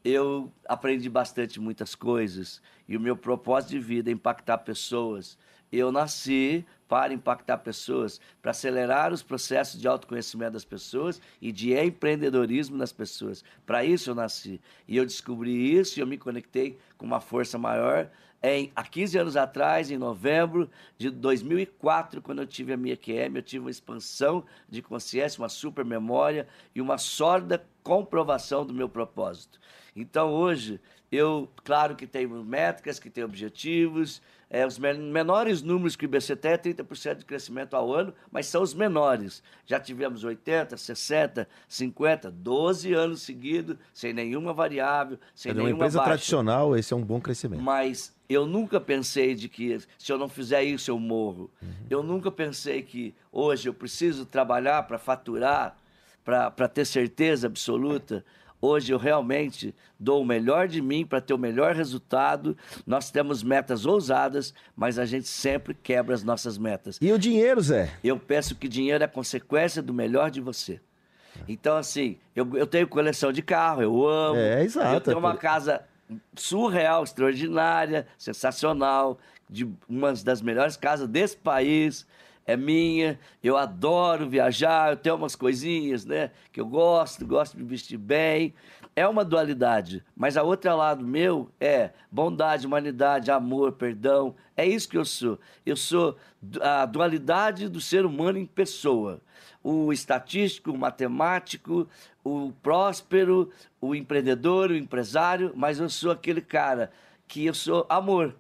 Eu 0.03 0.51
aprendi 0.67 1.07
bastante 1.07 1.59
muitas 1.59 1.93
coisas 1.93 2.63
e 2.87 2.97
o 2.97 2.99
meu 2.99 3.15
propósito 3.15 3.69
de 3.69 3.79
vida 3.79 4.09
é 4.09 4.13
impactar 4.13 4.57
pessoas. 4.57 5.37
Eu 5.71 5.91
nasci 5.91 6.65
para 6.89 7.13
impactar 7.13 7.59
pessoas, 7.59 8.19
para 8.41 8.51
acelerar 8.51 9.13
os 9.13 9.21
processos 9.21 9.79
de 9.79 9.87
autoconhecimento 9.87 10.53
das 10.53 10.65
pessoas 10.65 11.21
e 11.39 11.51
de 11.51 11.73
empreendedorismo 11.73 12.77
das 12.79 12.91
pessoas. 12.91 13.43
Para 13.65 13.85
isso 13.85 14.09
eu 14.09 14.15
nasci. 14.15 14.59
E 14.87 14.97
eu 14.97 15.05
descobri 15.05 15.77
isso 15.77 15.99
e 15.99 16.01
eu 16.01 16.07
me 16.07 16.17
conectei 16.17 16.77
com 16.97 17.05
uma 17.05 17.21
força 17.21 17.57
maior 17.57 18.09
Em, 18.41 18.71
há 18.73 18.83
15 18.83 19.17
anos 19.17 19.35
atrás, 19.35 19.91
em 19.91 19.97
novembro 19.97 20.69
de 20.97 21.09
2004, 21.09 22.21
quando 22.21 22.41
eu 22.41 22.47
tive 22.47 22.71
a 22.71 22.77
minha 22.77 22.95
QM, 22.95 23.35
eu 23.35 23.41
tive 23.41 23.59
uma 23.59 23.69
expansão 23.69 24.45
de 24.69 24.81
consciência, 24.81 25.41
uma 25.41 25.49
super 25.49 25.83
memória 25.83 26.47
e 26.73 26.79
uma 26.79 26.97
sólida 26.97 27.65
comprovação 27.83 28.65
do 28.65 28.73
meu 28.73 28.87
propósito. 28.87 29.59
Então, 29.93 30.31
hoje, 30.31 30.79
eu, 31.11 31.49
claro 31.63 31.95
que 31.95 32.05
tenho 32.05 32.43
métricas, 32.43 32.99
que 32.99 33.09
tenho 33.09 33.25
objetivos, 33.27 34.21
é, 34.49 34.65
os 34.65 34.79
menores 34.79 35.61
números 35.61 35.95
que 35.95 36.05
o 36.05 36.07
IBC 36.07 36.35
tem 36.35 36.51
é 36.53 36.57
30% 36.57 37.17
de 37.17 37.25
crescimento 37.25 37.75
ao 37.75 37.93
ano, 37.93 38.11
mas 38.31 38.47
são 38.47 38.63
os 38.63 38.73
menores. 38.73 39.43
Já 39.63 39.79
tivemos 39.79 40.23
80, 40.23 40.75
60, 40.75 41.47
50, 41.67 42.31
12 42.31 42.93
anos 42.93 43.21
seguidos, 43.21 43.77
sem 43.93 44.11
nenhuma 44.11 44.51
variável, 44.51 45.19
sem 45.35 45.51
é 45.51 45.53
nenhuma 45.53 45.69
uma 45.69 45.75
empresa 45.75 45.99
baixa. 45.99 46.09
tradicional, 46.09 46.75
esse 46.75 46.91
é 46.91 46.95
um 46.97 47.03
bom 47.03 47.21
crescimento. 47.21 47.61
Mas 47.61 48.11
eu 48.27 48.47
nunca 48.47 48.81
pensei 48.81 49.35
de 49.35 49.47
que 49.47 49.77
se 49.99 50.11
eu 50.11 50.17
não 50.17 50.27
fizer 50.27 50.63
isso 50.63 50.89
eu 50.89 50.99
morro. 50.99 51.51
Uhum. 51.61 51.69
Eu 51.87 52.01
nunca 52.01 52.31
pensei 52.31 52.81
que 52.81 53.13
hoje 53.31 53.69
eu 53.69 53.73
preciso 53.73 54.25
trabalhar 54.25 54.81
para 54.87 54.97
faturar, 54.97 55.77
para 56.25 56.67
ter 56.67 56.85
certeza 56.85 57.45
absoluta. 57.45 58.25
Hoje 58.61 58.91
eu 58.91 58.97
realmente 58.97 59.73
dou 59.97 60.21
o 60.21 60.25
melhor 60.25 60.67
de 60.67 60.81
mim 60.81 61.05
para 61.05 61.21
ter 61.21 61.33
o 61.33 61.37
melhor 61.37 61.75
resultado. 61.75 62.57
Nós 62.85 63.09
temos 63.09 63.41
metas 63.41 63.85
ousadas, 63.85 64.53
mas 64.75 64.99
a 64.99 65.05
gente 65.05 65.27
sempre 65.27 65.73
quebra 65.73 66.13
as 66.13 66.23
nossas 66.23 66.57
metas. 66.57 66.97
E 67.01 67.11
o 67.11 67.17
dinheiro, 67.17 67.61
Zé? 67.61 67.89
Eu 68.03 68.17
penso 68.19 68.55
que 68.55 68.67
dinheiro 68.67 69.03
é 69.03 69.07
consequência 69.07 69.81
do 69.81 69.93
melhor 69.93 70.29
de 70.29 70.41
você. 70.41 70.81
Então, 71.47 71.77
assim, 71.77 72.17
eu, 72.35 72.49
eu 72.55 72.67
tenho 72.67 72.87
coleção 72.87 73.31
de 73.31 73.41
carro, 73.41 73.81
eu 73.81 74.05
amo. 74.05 74.39
É, 74.39 74.63
exato. 74.63 74.93
Eu 74.93 75.01
tenho 75.01 75.19
uma 75.19 75.37
casa 75.37 75.81
surreal, 76.35 77.03
extraordinária, 77.03 78.07
sensacional, 78.17 79.19
de 79.49 79.69
uma 79.87 80.13
das 80.13 80.41
melhores 80.41 80.75
casas 80.75 81.07
desse 81.07 81.37
país 81.37 82.05
é 82.49 82.57
minha, 82.57 83.19
eu 83.43 83.55
adoro 83.55 84.27
viajar, 84.27 84.91
eu 84.91 84.97
tenho 84.97 85.15
umas 85.15 85.35
coisinhas, 85.35 86.03
né, 86.03 86.31
que 86.51 86.59
eu 86.59 86.65
gosto, 86.65 87.23
gosto 87.25 87.55
de 87.55 87.61
me 87.63 87.69
vestir 87.69 87.97
bem. 87.97 88.55
É 88.95 89.07
uma 89.07 89.23
dualidade, 89.23 90.03
mas 90.15 90.35
a 90.35 90.41
outra 90.41 90.73
lado 90.73 91.05
meu 91.05 91.49
é 91.59 91.91
bondade, 92.11 92.65
humanidade, 92.65 93.29
amor, 93.29 93.73
perdão. 93.73 94.35
É 94.57 94.65
isso 94.65 94.89
que 94.89 94.97
eu 94.97 95.05
sou. 95.05 95.39
Eu 95.63 95.77
sou 95.77 96.17
a 96.59 96.85
dualidade 96.85 97.69
do 97.69 97.79
ser 97.79 98.03
humano 98.03 98.39
em 98.39 98.47
pessoa. 98.47 99.21
O 99.63 99.93
estatístico, 99.93 100.71
o 100.71 100.77
matemático, 100.77 101.87
o 102.23 102.51
próspero, 102.63 103.51
o 103.79 103.93
empreendedor, 103.93 104.71
o 104.71 104.75
empresário, 104.75 105.53
mas 105.55 105.79
eu 105.79 105.87
sou 105.87 106.11
aquele 106.11 106.41
cara 106.41 106.91
que 107.27 107.45
eu 107.45 107.53
sou 107.53 107.85
amor. 107.87 108.35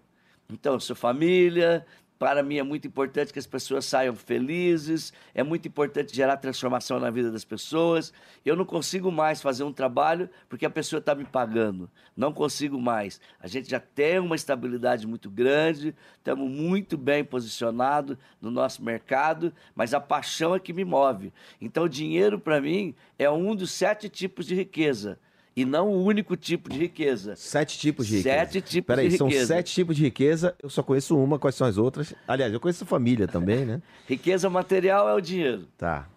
Então, 0.49 0.73
eu 0.73 0.79
sou 0.79 0.95
família, 0.95 1.85
para 2.19 2.43
mim 2.43 2.57
é 2.57 2.63
muito 2.63 2.85
importante 2.85 3.31
que 3.31 3.39
as 3.39 3.47
pessoas 3.47 3.85
saiam 3.85 4.13
felizes, 4.13 5.13
é 5.33 5.41
muito 5.41 5.69
importante 5.69 6.13
gerar 6.13 6.35
transformação 6.35 6.99
na 6.99 7.09
vida 7.09 7.31
das 7.31 7.45
pessoas. 7.45 8.11
Eu 8.45 8.57
não 8.57 8.65
consigo 8.65 9.09
mais 9.09 9.41
fazer 9.41 9.63
um 9.63 9.71
trabalho 9.71 10.29
porque 10.49 10.65
a 10.65 10.69
pessoa 10.69 10.99
está 10.99 11.15
me 11.15 11.23
pagando. 11.23 11.89
Não 12.17 12.33
consigo 12.33 12.79
mais. 12.79 13.21
A 13.39 13.47
gente 13.47 13.69
já 13.69 13.79
tem 13.79 14.19
uma 14.19 14.35
estabilidade 14.35 15.07
muito 15.07 15.31
grande, 15.31 15.95
estamos 16.17 16.51
muito 16.51 16.97
bem 16.97 17.23
posicionados 17.23 18.17
no 18.41 18.51
nosso 18.51 18.83
mercado, 18.83 19.53
mas 19.73 19.93
a 19.93 20.01
paixão 20.01 20.53
é 20.53 20.59
que 20.59 20.73
me 20.73 20.83
move. 20.83 21.31
Então, 21.61 21.85
o 21.85 21.89
dinheiro, 21.89 22.37
para 22.37 22.59
mim, 22.59 22.93
é 23.17 23.29
um 23.29 23.55
dos 23.55 23.71
sete 23.71 24.09
tipos 24.09 24.45
de 24.45 24.55
riqueza 24.55 25.17
e 25.55 25.65
não 25.65 25.89
o 25.89 26.03
único 26.03 26.37
tipo 26.37 26.69
de 26.69 26.77
riqueza. 26.77 27.35
Sete 27.35 27.77
tipos 27.77 28.07
de 28.07 28.17
riqueza. 28.17 28.35
Sete 28.37 28.61
tipos 28.61 28.87
Peraí, 28.87 29.09
de 29.09 29.17
são 29.17 29.27
riqueza. 29.27 29.47
sete 29.47 29.73
tipos 29.73 29.95
de 29.95 30.03
riqueza. 30.03 30.55
Eu 30.61 30.69
só 30.69 30.81
conheço 30.81 31.17
uma, 31.17 31.37
quais 31.37 31.55
são 31.55 31.67
as 31.67 31.77
outras? 31.77 32.13
Aliás, 32.27 32.53
eu 32.53 32.59
conheço 32.59 32.85
família 32.85 33.27
também, 33.27 33.65
né? 33.65 33.81
riqueza 34.07 34.49
material 34.49 35.09
é 35.09 35.13
o 35.13 35.19
dinheiro. 35.21 35.67
Tá. 35.77 36.07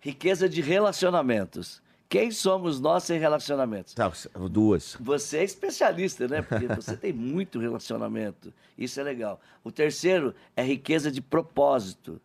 Riqueza 0.00 0.48
de 0.48 0.60
relacionamentos. 0.60 1.82
Quem 2.08 2.30
somos 2.30 2.80
nós 2.80 3.04
sem 3.04 3.18
relacionamentos? 3.18 3.92
Tá, 3.92 4.10
duas. 4.50 4.96
Você 4.98 5.38
é 5.38 5.44
especialista, 5.44 6.26
né? 6.26 6.40
Porque 6.40 6.66
você 6.74 6.96
tem 6.96 7.12
muito 7.12 7.58
relacionamento. 7.58 8.52
Isso 8.78 8.98
é 8.98 9.02
legal. 9.02 9.38
O 9.62 9.70
terceiro 9.70 10.34
é 10.56 10.62
riqueza 10.62 11.10
de 11.10 11.20
propósito. 11.20 12.18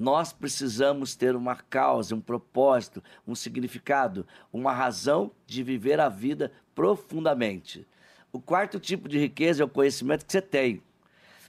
Nós 0.00 0.32
precisamos 0.32 1.14
ter 1.14 1.36
uma 1.36 1.54
causa, 1.54 2.14
um 2.14 2.22
propósito, 2.22 3.04
um 3.28 3.34
significado, 3.34 4.26
uma 4.50 4.72
razão 4.72 5.30
de 5.46 5.62
viver 5.62 6.00
a 6.00 6.08
vida 6.08 6.50
profundamente. 6.74 7.86
O 8.32 8.40
quarto 8.40 8.80
tipo 8.80 9.10
de 9.10 9.18
riqueza 9.18 9.62
é 9.62 9.66
o 9.66 9.68
conhecimento 9.68 10.24
que 10.24 10.32
você 10.32 10.40
tem. 10.40 10.82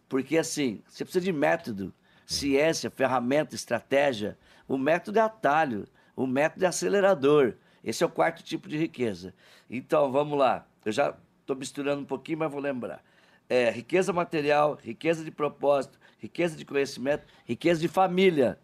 Porque, 0.09 0.37
assim, 0.37 0.81
você 0.85 1.05
precisa 1.05 1.23
de 1.23 1.31
método, 1.31 1.93
ciência, 2.25 2.91
ferramenta, 2.91 3.55
estratégia. 3.55 4.37
O 4.67 4.77
método 4.77 5.19
é 5.19 5.21
atalho, 5.21 5.87
o 6.13 6.27
método 6.27 6.65
é 6.65 6.67
acelerador. 6.67 7.53
Esse 7.81 8.03
é 8.03 8.05
o 8.05 8.09
quarto 8.11 8.43
tipo 8.43 8.67
de 8.67 8.77
riqueza. 8.77 9.33
Então, 9.69 10.11
vamos 10.11 10.37
lá. 10.37 10.67
Eu 10.83 10.91
já 10.91 11.15
estou 11.39 11.55
misturando 11.55 12.01
um 12.01 12.05
pouquinho, 12.05 12.39
mas 12.39 12.51
vou 12.51 12.59
lembrar. 12.59 13.01
É, 13.47 13.71
riqueza 13.71 14.11
material, 14.11 14.77
riqueza 14.83 15.23
de 15.23 15.31
propósito, 15.31 15.97
riqueza 16.21 16.55
de 16.55 16.63
conhecimento, 16.63 17.25
riqueza 17.45 17.81
de 17.81 17.87
família. 17.87 18.57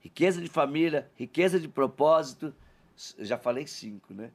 Riqueza 0.00 0.40
de 0.40 0.48
família, 0.48 1.08
riqueza 1.16 1.58
de 1.58 1.68
propósito. 1.68 2.54
Eu 3.16 3.24
já 3.24 3.38
falei 3.38 3.66
cinco, 3.66 4.12
né? 4.12 4.30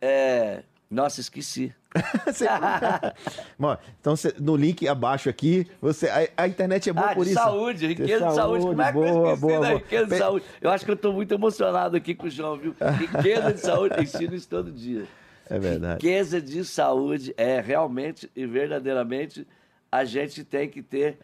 É... 0.00 0.62
Nossa, 0.90 1.20
esqueci. 1.20 1.72
Bom, 3.58 3.76
então, 4.00 4.16
cê, 4.16 4.34
no 4.40 4.56
link 4.56 4.88
abaixo 4.88 5.28
aqui, 5.28 5.66
você, 5.80 6.08
a, 6.08 6.28
a 6.44 6.48
internet 6.48 6.90
é 6.90 6.92
boa 6.92 7.10
ah, 7.10 7.14
por 7.14 7.24
de 7.24 7.30
isso. 7.30 7.40
saúde, 7.40 7.86
riqueza 7.86 8.26
de 8.28 8.34
saúde. 8.34 8.66
Como 8.66 8.82
é 8.82 8.92
que 8.92 8.98
eu 8.98 9.04
esqueci 9.04 9.40
boa, 9.40 9.52
da 9.52 9.68
boa. 9.68 9.78
riqueza 9.78 10.06
de 10.06 10.18
saúde? 10.18 10.44
Eu 10.60 10.70
acho 10.70 10.84
que 10.84 10.90
eu 10.90 10.96
estou 10.96 11.12
muito 11.12 11.32
emocionado 11.32 11.96
aqui 11.96 12.14
com 12.14 12.26
o 12.26 12.30
João, 12.30 12.56
viu? 12.56 12.74
Riqueza 12.98 13.52
de 13.52 13.60
saúde, 13.60 13.94
eu 13.96 14.02
ensino 14.02 14.34
isso 14.34 14.48
todo 14.48 14.72
dia. 14.72 15.06
É 15.48 15.58
verdade. 15.58 16.04
Riqueza 16.04 16.40
de 16.40 16.64
saúde 16.64 17.34
é 17.36 17.60
realmente 17.60 18.28
e 18.34 18.46
verdadeiramente 18.46 19.46
a 19.92 20.04
gente 20.04 20.42
tem 20.42 20.68
que 20.68 20.82
ter 20.82 21.18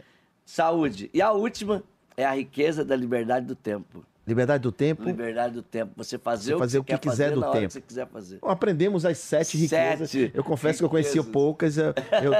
saúde. 0.46 1.10
E 1.12 1.20
a 1.20 1.32
última 1.32 1.82
é 2.16 2.24
a 2.24 2.32
riqueza 2.34 2.84
da 2.84 2.96
liberdade 2.96 3.44
do 3.46 3.54
tempo. 3.54 4.02
Liberdade 4.26 4.60
do 4.64 4.72
tempo. 4.72 5.04
Liberdade 5.04 5.54
do 5.54 5.62
tempo. 5.62 5.92
Você 5.96 6.18
fazer, 6.18 6.54
Você 6.54 6.58
fazer 6.58 6.78
o 6.78 6.80
o 6.80 6.84
que, 6.84 6.98
quiser 6.98 7.30
do 7.30 7.42
tempo. 7.42 7.66
que 7.68 7.72
você 7.74 7.80
quiser 7.80 8.08
fazer. 8.08 8.38
Bom, 8.42 8.48
aprendemos 8.48 9.04
as 9.06 9.18
sete 9.18 9.56
riquezas. 9.56 10.10
Sete 10.10 10.32
eu 10.34 10.42
confesso 10.42 10.80
que 10.80 10.84
eu 10.84 10.88
conhecia 10.88 11.20
riquezas. 11.20 11.32
poucas, 11.32 11.76
eu, 11.78 11.94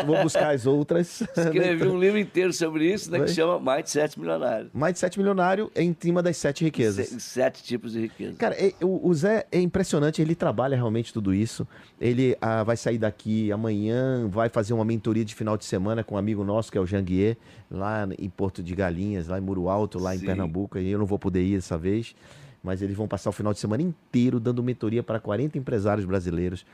vou 0.05 0.21
buscar 0.21 0.53
as 0.53 0.67
outras. 0.67 1.21
Escrevi 1.37 1.87
um 1.87 1.97
livro 1.97 2.19
inteiro 2.19 2.53
sobre 2.53 2.93
isso, 2.93 3.09
né, 3.09 3.21
que 3.21 3.29
chama 3.29 3.61
Mindset 3.61 4.19
Milionário. 4.19 4.69
Mais 4.75 4.95
de 4.95 4.99
sete 4.99 5.17
milionário 5.17 5.71
é 5.77 5.83
em 5.85 5.97
cima 5.97 6.21
das 6.25 6.37
sete 6.37 6.65
riquezas. 6.65 7.07
Se- 7.07 7.21
Sete 7.21 7.63
tipos 7.63 7.93
de 7.93 8.01
riqueza. 8.01 8.37
Cara, 8.37 8.57
o, 8.83 9.09
o 9.09 9.15
Zé 9.15 9.47
é 9.53 9.61
impressionante, 9.61 10.21
ele 10.21 10.35
trabalha 10.35 10.75
realmente 10.75 11.13
tudo 11.13 11.33
isso. 11.33 11.69
Ele 12.01 12.37
ah, 12.41 12.65
vai 12.65 12.77
sair 12.77 12.99
daqui 12.99 13.53
amanhã, 13.53 14.27
vai 14.29 14.49
fazer 14.49 14.73
uma 14.75 14.85
mentoria 14.85 15.25
de 15.25 15.37
final 15.37 15.57
de 15.57 15.65
semana 15.65 16.03
com 16.03 16.17
um 16.17 16.19
amigo 16.19 16.43
nosso, 16.43 16.73
que 16.73 16.77
é 16.77 16.81
o 16.81 16.87
Janguier, 16.87 17.37
lá 17.71 18.09
em 18.19 18.29
Porto 18.29 18.63
de 18.63 18.75
Galinhas, 18.75 19.29
lá 19.29 19.39
em 19.39 19.41
Muro 19.41 19.69
Alto, 19.69 19.99
lá 19.99 20.15
em 20.15 20.19
Sim. 20.19 20.27
Pernambuco. 20.27 20.79
E 20.79 20.91
eu 20.91 20.99
não 20.99 21.07
vou 21.07 21.19
poder 21.19 21.45
ir 21.45 21.57
dessa 21.57 21.77
vez, 21.77 22.15
mas 22.63 22.83
eles 22.83 22.97
vão 22.97 23.09
passar 23.09 23.31
o 23.31 23.33
final 23.33 23.53
de 23.53 23.59
semana 23.59 23.83
inteiro 23.83 24.39
dando 24.39 24.63
mentoria 24.63 25.03
para 25.03 25.19
40 25.19 25.59
empresários 25.59 26.07
brasileiros. 26.07 26.65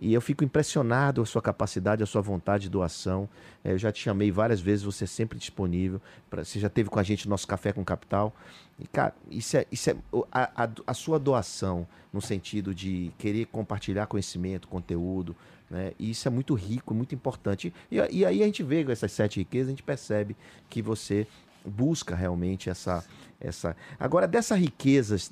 E 0.00 0.14
eu 0.14 0.20
fico 0.20 0.42
impressionado 0.42 1.20
com 1.20 1.22
a 1.24 1.26
sua 1.26 1.42
capacidade, 1.42 2.02
a 2.02 2.06
sua 2.06 2.22
vontade 2.22 2.64
de 2.64 2.70
doação. 2.70 3.28
Eh, 3.62 3.72
Eu 3.72 3.78
já 3.78 3.92
te 3.92 4.00
chamei 4.02 4.30
várias 4.30 4.60
vezes, 4.60 4.82
você 4.84 5.04
é 5.04 5.06
sempre 5.06 5.38
disponível. 5.38 6.00
Pra, 6.30 6.42
você 6.42 6.58
já 6.58 6.70
teve 6.70 6.88
com 6.88 6.98
a 6.98 7.02
gente 7.02 7.26
no 7.26 7.30
nosso 7.30 7.46
Café 7.46 7.72
com 7.72 7.84
Capital. 7.84 8.34
E, 8.78 8.86
cara, 8.86 9.14
isso 9.30 9.56
é, 9.58 9.66
isso 9.70 9.90
é 9.90 9.96
o- 10.10 10.24
a, 10.32 10.64
a- 10.64 10.70
a 10.86 10.94
sua 10.94 11.18
doação 11.18 11.86
no 12.12 12.20
sentido 12.22 12.74
de 12.74 13.12
querer 13.18 13.44
compartilhar 13.46 14.06
conhecimento, 14.06 14.66
conteúdo, 14.68 15.36
né? 15.70 15.92
E 15.98 16.10
isso 16.10 16.26
é 16.26 16.30
muito 16.30 16.54
rico, 16.54 16.94
muito 16.94 17.14
importante. 17.14 17.72
E, 17.90 17.96
e 18.10 18.24
aí 18.24 18.42
a 18.42 18.46
gente 18.46 18.62
vê 18.62 18.82
com 18.84 18.90
essas 18.90 19.12
sete 19.12 19.38
riquezas, 19.38 19.68
a 19.68 19.70
gente 19.72 19.82
percebe 19.82 20.34
que 20.70 20.80
você 20.80 21.26
busca 21.64 22.16
realmente 22.16 22.70
essa 22.70 23.04
essa 23.38 23.76
agora 23.98 24.26
dessas 24.26 24.58
riquezas 24.58 25.30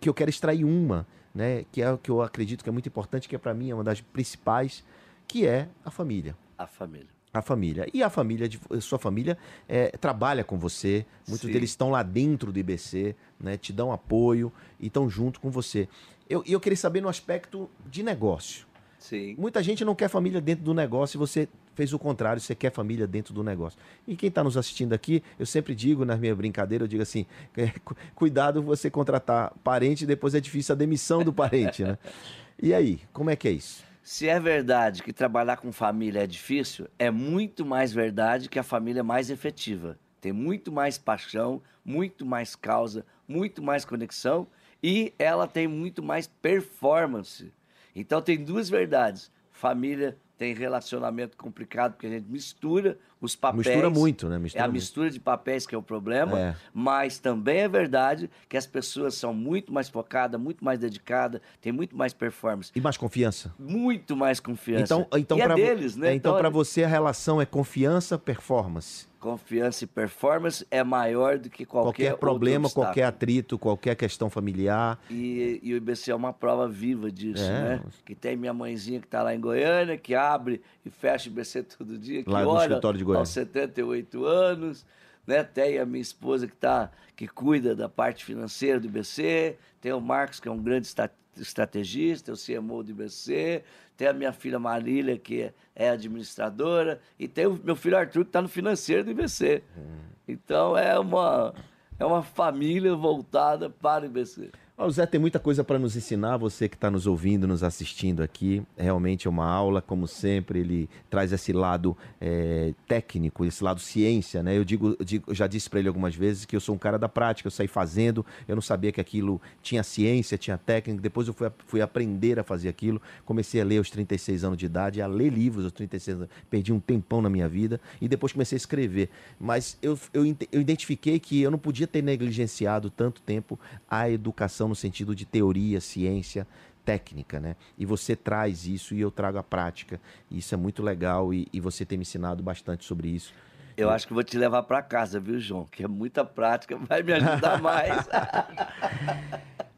que 0.00 0.08
eu 0.08 0.14
quero 0.14 0.28
extrair 0.30 0.64
uma 0.64 1.06
né 1.38 1.64
que 1.70 1.80
é 1.80 1.90
o 1.92 1.96
que 1.96 2.10
eu 2.10 2.20
acredito 2.20 2.62
que 2.64 2.68
é 2.68 2.72
muito 2.72 2.88
importante 2.88 3.28
que 3.28 3.36
é 3.36 3.38
para 3.38 3.54
mim 3.54 3.70
é 3.70 3.74
uma 3.74 3.84
das 3.84 4.00
principais 4.00 4.84
que 5.26 5.46
é 5.46 5.68
a 5.84 5.90
família 5.90 6.34
A 6.56 6.66
família. 6.66 7.06
a 7.32 7.42
família. 7.42 7.86
E 7.94 8.02
a 8.02 8.10
família, 8.10 8.48
de, 8.48 8.58
sua 8.80 8.98
família 8.98 9.38
é, 9.68 9.90
trabalha 10.06 10.42
com 10.42 10.58
você. 10.58 11.04
Muitos 11.28 11.46
Sim. 11.46 11.52
deles 11.52 11.70
estão 11.70 11.90
lá 11.90 12.02
dentro 12.02 12.50
do 12.50 12.58
IBC, 12.58 13.14
né? 13.38 13.56
Te 13.56 13.72
dão 13.72 13.92
apoio 13.92 14.50
e 14.80 14.86
estão 14.88 15.08
junto 15.08 15.38
com 15.38 15.50
você. 15.50 15.86
Eu, 16.28 16.42
e 16.46 16.52
eu 16.52 16.58
queria 16.58 16.76
saber 16.76 17.00
no 17.02 17.08
aspecto 17.08 17.70
de 17.86 18.02
negócio. 18.02 18.66
Sim. 18.98 19.36
Muita 19.38 19.62
gente 19.62 19.84
não 19.84 19.94
quer 19.94 20.08
família 20.08 20.40
dentro 20.40 20.64
do 20.64 20.74
negócio 20.74 21.16
e 21.16 21.18
você 21.18 21.48
fez 21.78 21.92
o 21.92 21.98
contrário, 21.98 22.42
você 22.42 22.56
quer 22.56 22.72
família 22.72 23.06
dentro 23.06 23.32
do 23.32 23.44
negócio. 23.44 23.78
E 24.04 24.16
quem 24.16 24.28
está 24.28 24.42
nos 24.42 24.56
assistindo 24.56 24.92
aqui, 24.94 25.22
eu 25.38 25.46
sempre 25.46 25.76
digo 25.76 26.04
nas 26.04 26.18
minhas 26.18 26.36
brincadeiras, 26.36 26.86
eu 26.86 26.88
digo 26.88 27.02
assim, 27.04 27.24
é, 27.56 27.68
cu- 27.84 27.96
cuidado 28.16 28.60
você 28.60 28.90
contratar 28.90 29.54
parente, 29.62 30.04
depois 30.04 30.34
é 30.34 30.40
difícil 30.40 30.72
a 30.74 30.76
demissão 30.76 31.22
do 31.22 31.32
parente, 31.32 31.84
né? 31.84 31.96
E 32.60 32.74
aí, 32.74 32.98
como 33.12 33.30
é 33.30 33.36
que 33.36 33.46
é 33.46 33.52
isso? 33.52 33.84
Se 34.02 34.26
é 34.28 34.40
verdade 34.40 35.04
que 35.04 35.12
trabalhar 35.12 35.58
com 35.58 35.70
família 35.70 36.24
é 36.24 36.26
difícil, 36.26 36.88
é 36.98 37.08
muito 37.08 37.64
mais 37.64 37.92
verdade 37.92 38.48
que 38.48 38.58
a 38.58 38.64
família 38.64 38.98
é 38.98 39.02
mais 39.04 39.30
efetiva. 39.30 39.96
Tem 40.20 40.32
muito 40.32 40.72
mais 40.72 40.98
paixão, 40.98 41.62
muito 41.84 42.26
mais 42.26 42.56
causa, 42.56 43.06
muito 43.28 43.62
mais 43.62 43.84
conexão 43.84 44.48
e 44.82 45.14
ela 45.16 45.46
tem 45.46 45.68
muito 45.68 46.02
mais 46.02 46.26
performance. 46.26 47.52
Então 47.94 48.20
tem 48.20 48.42
duas 48.42 48.68
verdades: 48.68 49.30
família 49.52 50.16
tem 50.38 50.54
relacionamento 50.54 51.36
complicado 51.36 51.92
porque 51.94 52.06
a 52.06 52.10
gente 52.10 52.28
mistura 52.30 52.96
os 53.20 53.34
papéis. 53.34 53.66
Mistura 53.66 53.90
muito, 53.90 54.28
né? 54.28 54.38
Mistura 54.38 54.62
é 54.62 54.64
a 54.64 54.68
muito. 54.68 54.76
mistura 54.76 55.10
de 55.10 55.18
papéis 55.18 55.66
que 55.66 55.74
é 55.74 55.78
o 55.78 55.82
problema, 55.82 56.38
É. 56.38 56.56
mas 56.72 57.18
também 57.18 57.58
é 57.58 57.68
verdade 57.68 58.30
que 58.48 58.56
as 58.56 58.64
pessoas 58.64 59.14
são 59.14 59.34
muito 59.34 59.72
mais 59.72 59.88
focadas, 59.88 60.40
muito 60.40 60.64
mais 60.64 60.78
dedicadas, 60.78 61.40
tem 61.60 61.72
muito 61.72 61.96
mais 61.96 62.12
performance, 62.14 62.70
E 62.74 62.80
mais 62.80 62.96
confiança. 62.96 63.52
muito 63.58 64.16
mais 64.16 64.38
confiança. 64.38 64.84
Então, 64.84 65.06
então 65.18 65.36
e 65.38 65.40
é 65.42 65.54
deles, 65.56 65.96
né? 65.96 66.14
então 66.14 66.30
Então, 66.30 66.38
para 66.40 66.48
você 66.48 66.84
a 66.84 66.88
relação 66.88 67.40
é 67.40 67.46
confiança, 67.46 68.16
performance. 68.16 69.07
Confiança 69.18 69.84
e 69.84 69.86
performance 69.86 70.66
é 70.70 70.82
maior 70.84 71.38
do 71.38 71.50
que 71.50 71.64
qualquer, 71.64 71.88
Qualquer, 72.12 72.16
problema, 72.18 72.70
qualquer 72.70 73.02
atrito, 73.04 73.58
qualquer 73.58 73.94
questão 73.96 74.30
familiar. 74.30 74.98
E, 75.10 75.60
e 75.62 75.74
o 75.74 75.76
IBC 75.76 76.10
é 76.10 76.14
uma 76.14 76.32
prova 76.32 76.68
viva 76.68 77.10
disso, 77.10 77.42
É. 77.42 77.48
né? 77.78 77.82
Que 78.04 78.14
tem 78.14 78.36
minha 78.36 78.54
mãezinha 78.54 79.00
que 79.00 79.06
está 79.06 79.22
lá 79.22 79.34
em 79.34 79.40
Goiânia, 79.40 79.96
que 79.96 80.14
abre 80.14 80.60
e 80.84 80.90
fecha 80.90 81.28
o 81.28 81.32
IBC 81.32 81.62
todo 81.64 81.98
dia, 81.98 82.22
que 82.22 82.30
Lá 82.30 82.42
no 82.44 82.56
escritório 82.58 82.98
de 82.98 83.04
Goiânia. 83.04 83.20
aos 83.22 83.28
78 83.30 84.24
anos, 84.24 84.86
né? 85.26 85.42
Tem 85.42 85.78
a 85.78 85.84
minha 85.84 86.00
esposa 86.02 86.46
que 86.46 86.56
tá, 86.56 86.90
que 87.16 87.26
cuida 87.28 87.74
da 87.74 87.88
parte 87.88 88.24
financeira 88.24 88.78
do 88.80 88.86
IBC, 88.86 89.56
tem 89.80 89.92
o 89.92 90.00
Marcos, 90.00 90.40
que 90.40 90.48
é 90.48 90.50
um 90.50 90.62
grande 90.62 90.88
estrategista, 91.36 92.32
o 92.32 92.36
CMO 92.36 92.82
do 92.82 92.90
IBC, 92.90 93.62
tem 93.96 94.08
a 94.08 94.12
minha 94.12 94.32
filha 94.32 94.58
Marília, 94.58 95.18
que 95.18 95.52
é, 95.74 95.90
administradora, 95.90 97.00
e 97.18 97.26
tem 97.26 97.46
o 97.46 97.58
meu 97.62 97.76
filho 97.76 97.96
Arthur, 97.96 98.24
que 98.24 98.28
está 98.28 98.42
no 98.42 98.48
financeiro 98.48 99.04
do 99.04 99.10
IBC. 99.10 99.62
Hum. 99.76 99.98
Então 100.26 100.76
é 100.76 100.98
uma, 100.98 101.54
é 101.98 102.04
uma 102.04 102.22
família 102.22 102.94
voltada 102.94 103.70
para 103.70 104.04
o 104.04 104.06
IBC. 104.06 104.50
O 104.80 104.88
Zé 104.92 105.04
tem 105.06 105.20
muita 105.20 105.40
coisa 105.40 105.64
para 105.64 105.76
nos 105.76 105.96
ensinar, 105.96 106.36
você 106.36 106.68
que 106.68 106.76
está 106.76 106.88
nos 106.88 107.04
ouvindo, 107.04 107.48
nos 107.48 107.64
assistindo 107.64 108.22
aqui. 108.22 108.62
Realmente 108.76 109.26
é 109.26 109.30
uma 109.30 109.44
aula, 109.44 109.82
como 109.82 110.06
sempre, 110.06 110.60
ele 110.60 110.88
traz 111.10 111.32
esse 111.32 111.52
lado 111.52 111.96
é, 112.20 112.72
técnico, 112.86 113.44
esse 113.44 113.64
lado 113.64 113.80
ciência, 113.80 114.40
né? 114.40 114.56
Eu 114.56 114.64
digo, 114.64 114.96
digo- 115.04 115.34
já 115.34 115.48
disse 115.48 115.68
para 115.68 115.80
ele 115.80 115.88
algumas 115.88 116.14
vezes 116.14 116.44
que 116.44 116.54
eu 116.54 116.60
sou 116.60 116.76
um 116.76 116.78
cara 116.78 116.96
da 116.96 117.08
prática, 117.08 117.48
eu 117.48 117.50
saí 117.50 117.66
fazendo, 117.66 118.24
eu 118.46 118.54
não 118.54 118.62
sabia 118.62 118.92
que 118.92 119.00
aquilo 119.00 119.42
tinha 119.60 119.82
ciência, 119.82 120.38
tinha 120.38 120.56
técnica, 120.56 121.02
depois 121.02 121.26
eu 121.26 121.34
fui, 121.34 121.50
fui 121.66 121.80
aprender 121.80 122.38
a 122.38 122.44
fazer 122.44 122.68
aquilo, 122.68 123.02
comecei 123.24 123.60
a 123.60 123.64
ler 123.64 123.78
aos 123.78 123.90
36 123.90 124.44
anos 124.44 124.56
de 124.56 124.66
idade, 124.66 125.02
a 125.02 125.08
ler 125.08 125.30
livros 125.32 125.64
aos 125.64 125.72
36 125.72 126.18
anos, 126.18 126.28
perdi 126.48 126.72
um 126.72 126.78
tempão 126.78 127.20
na 127.20 127.28
minha 127.28 127.48
vida, 127.48 127.80
e 128.00 128.06
depois 128.06 128.32
comecei 128.32 128.54
a 128.54 128.58
escrever. 128.58 129.10
Mas 129.40 129.76
eu, 129.82 129.98
eu, 130.14 130.22
eu 130.52 130.60
identifiquei 130.60 131.18
que 131.18 131.42
eu 131.42 131.50
não 131.50 131.58
podia 131.58 131.88
ter 131.88 132.00
negligenciado 132.00 132.88
tanto 132.90 133.20
tempo 133.22 133.58
a 133.90 134.08
educação 134.08 134.67
no 134.68 134.74
sentido 134.74 135.14
de 135.14 135.24
teoria, 135.24 135.80
ciência, 135.80 136.46
técnica, 136.84 137.38
né? 137.38 137.56
E 137.76 137.84
você 137.84 138.16
traz 138.16 138.66
isso 138.66 138.94
e 138.94 139.00
eu 139.00 139.10
trago 139.10 139.38
a 139.38 139.42
prática. 139.42 140.00
E 140.30 140.38
isso 140.38 140.54
é 140.54 140.56
muito 140.56 140.82
legal 140.82 141.34
e, 141.34 141.46
e 141.52 141.60
você 141.60 141.84
tem 141.84 141.98
me 141.98 142.02
ensinado 142.02 142.42
bastante 142.42 142.84
sobre 142.84 143.08
isso. 143.08 143.34
Eu 143.76 143.90
acho 143.90 144.08
que 144.08 144.12
vou 144.12 144.24
te 144.24 144.36
levar 144.36 144.62
para 144.64 144.82
casa, 144.82 145.20
viu, 145.20 145.38
João? 145.38 145.64
Que 145.64 145.84
é 145.84 145.88
muita 145.88 146.24
prática, 146.24 146.76
vai 146.76 147.02
me 147.02 147.12
ajudar 147.12 147.60
mais. 147.62 148.08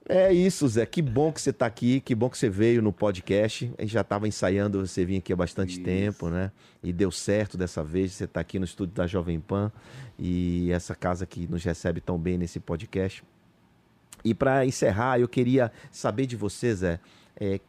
É 0.09 0.33
isso, 0.33 0.67
Zé. 0.67 0.87
Que 0.87 1.03
bom 1.03 1.31
que 1.31 1.41
você 1.41 1.51
está 1.51 1.67
aqui, 1.67 2.01
que 2.01 2.15
bom 2.15 2.31
que 2.31 2.39
você 2.39 2.49
veio 2.49 2.81
no 2.81 2.93
podcast. 2.93 3.73
A 3.79 3.83
gente 3.83 3.93
já 3.93 4.01
estava 4.01 4.27
ensaiando 4.27 4.85
você 4.85 5.05
vir 5.05 5.19
aqui 5.19 5.33
há 5.33 5.37
bastante 5.37 5.75
Isso. 5.75 5.83
tempo, 5.83 6.29
né? 6.29 6.51
E 6.83 6.93
deu 6.93 7.13
certo 7.13 7.57
dessa 7.59 7.85
vez. 7.85 8.13
Você 8.13 8.25
está 8.25 8.41
aqui 8.41 8.59
no 8.59 8.65
estúdio 8.65 8.95
da 8.95 9.07
Jovem 9.07 9.39
Pan 9.39 9.71
e 10.19 10.71
essa 10.73 10.95
casa 10.95 11.27
que 11.27 11.47
nos 11.47 11.63
recebe 11.63 12.01
tão 12.01 12.19
bem 12.19 12.39
nesse 12.39 12.59
podcast. 12.59 13.23
E 14.25 14.35
para 14.35 14.65
encerrar, 14.67 15.19
eu 15.19 15.29
queria 15.29 15.73
saber 15.91 16.27
de 16.27 16.37
você, 16.37 16.75
Zé, 16.75 17.01
é, 17.37 17.61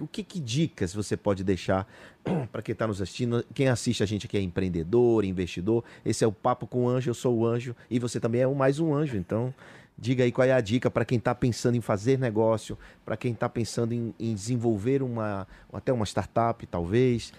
o 0.00 0.06
que, 0.06 0.22
que 0.22 0.40
dicas 0.40 0.94
você 0.94 1.16
pode 1.16 1.42
deixar 1.42 1.86
para 2.52 2.62
quem 2.62 2.72
está 2.72 2.86
nos 2.86 3.02
assistindo? 3.02 3.44
Quem 3.54 3.68
assiste 3.68 4.02
a 4.02 4.06
gente 4.06 4.26
aqui 4.26 4.36
é 4.36 4.40
empreendedor, 4.40 5.24
investidor. 5.24 5.84
Esse 6.04 6.24
é 6.24 6.26
o 6.26 6.32
Papo 6.32 6.66
com 6.66 6.84
o 6.84 6.88
Anjo, 6.88 7.10
eu 7.10 7.14
sou 7.14 7.36
o 7.36 7.46
Anjo 7.46 7.74
e 7.90 7.98
você 7.98 8.20
também 8.20 8.42
é 8.42 8.46
mais 8.46 8.78
um 8.78 8.94
anjo. 8.94 9.16
Então, 9.16 9.52
diga 9.96 10.24
aí 10.24 10.32
qual 10.32 10.46
é 10.46 10.52
a 10.52 10.60
dica 10.60 10.90
para 10.90 11.04
quem 11.04 11.18
está 11.18 11.34
pensando 11.34 11.76
em 11.76 11.80
fazer 11.80 12.18
negócio, 12.18 12.78
para 13.04 13.16
quem 13.16 13.32
está 13.32 13.48
pensando 13.48 13.92
em, 13.92 14.14
em 14.18 14.34
desenvolver 14.34 15.02
uma 15.02 15.46
até 15.72 15.92
uma 15.92 16.06
startup, 16.06 16.64
talvez. 16.66 17.32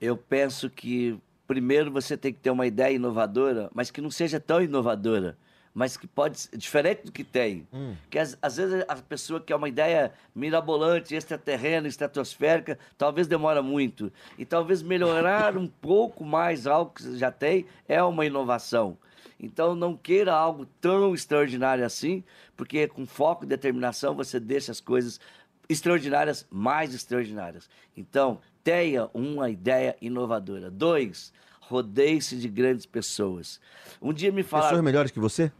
Eu 0.00 0.16
penso 0.16 0.70
que 0.70 1.18
primeiro 1.46 1.90
você 1.90 2.16
tem 2.16 2.32
que 2.32 2.40
ter 2.40 2.50
uma 2.50 2.66
ideia 2.66 2.94
inovadora, 2.94 3.70
mas 3.74 3.90
que 3.90 4.00
não 4.00 4.10
seja 4.10 4.40
tão 4.40 4.62
inovadora, 4.62 5.36
mas 5.76 5.94
que 5.94 6.06
pode 6.06 6.40
ser 6.40 6.56
diferente 6.56 7.04
do 7.04 7.12
que 7.12 7.22
tem. 7.22 7.68
Que 8.08 8.18
às, 8.18 8.38
às 8.40 8.56
vezes 8.56 8.82
a 8.88 8.96
pessoa 8.96 9.38
quer 9.38 9.54
uma 9.56 9.68
ideia 9.68 10.10
mirabolante, 10.34 11.14
extraterrena, 11.14 11.86
estratosférica, 11.86 12.78
talvez 12.96 13.26
demora 13.26 13.60
muito. 13.60 14.10
E 14.38 14.46
talvez 14.46 14.80
melhorar 14.80 15.54
um 15.58 15.66
pouco 15.66 16.24
mais 16.24 16.66
algo 16.66 16.92
que 16.94 17.02
você 17.02 17.18
já 17.18 17.30
tem 17.30 17.66
é 17.86 18.02
uma 18.02 18.24
inovação. 18.24 18.96
Então 19.38 19.74
não 19.74 19.94
queira 19.94 20.32
algo 20.32 20.64
tão 20.80 21.14
extraordinário 21.14 21.84
assim, 21.84 22.24
porque 22.56 22.88
com 22.88 23.04
foco 23.04 23.44
e 23.44 23.46
determinação 23.46 24.14
você 24.14 24.40
deixa 24.40 24.72
as 24.72 24.80
coisas 24.80 25.20
extraordinárias 25.68 26.46
mais 26.50 26.94
extraordinárias. 26.94 27.68
Então, 27.94 28.40
tenha 28.64 29.10
uma 29.12 29.50
ideia 29.50 29.94
inovadora. 30.00 30.70
Dois, 30.70 31.34
rodeie-se 31.60 32.36
de 32.38 32.48
grandes 32.48 32.86
pessoas. 32.86 33.60
Um 34.00 34.12
dia 34.12 34.32
me 34.32 34.42
falaram 34.42 34.70
Pessoas 34.70 34.84
melhores 34.84 35.10
que 35.10 35.20
você? 35.20 35.52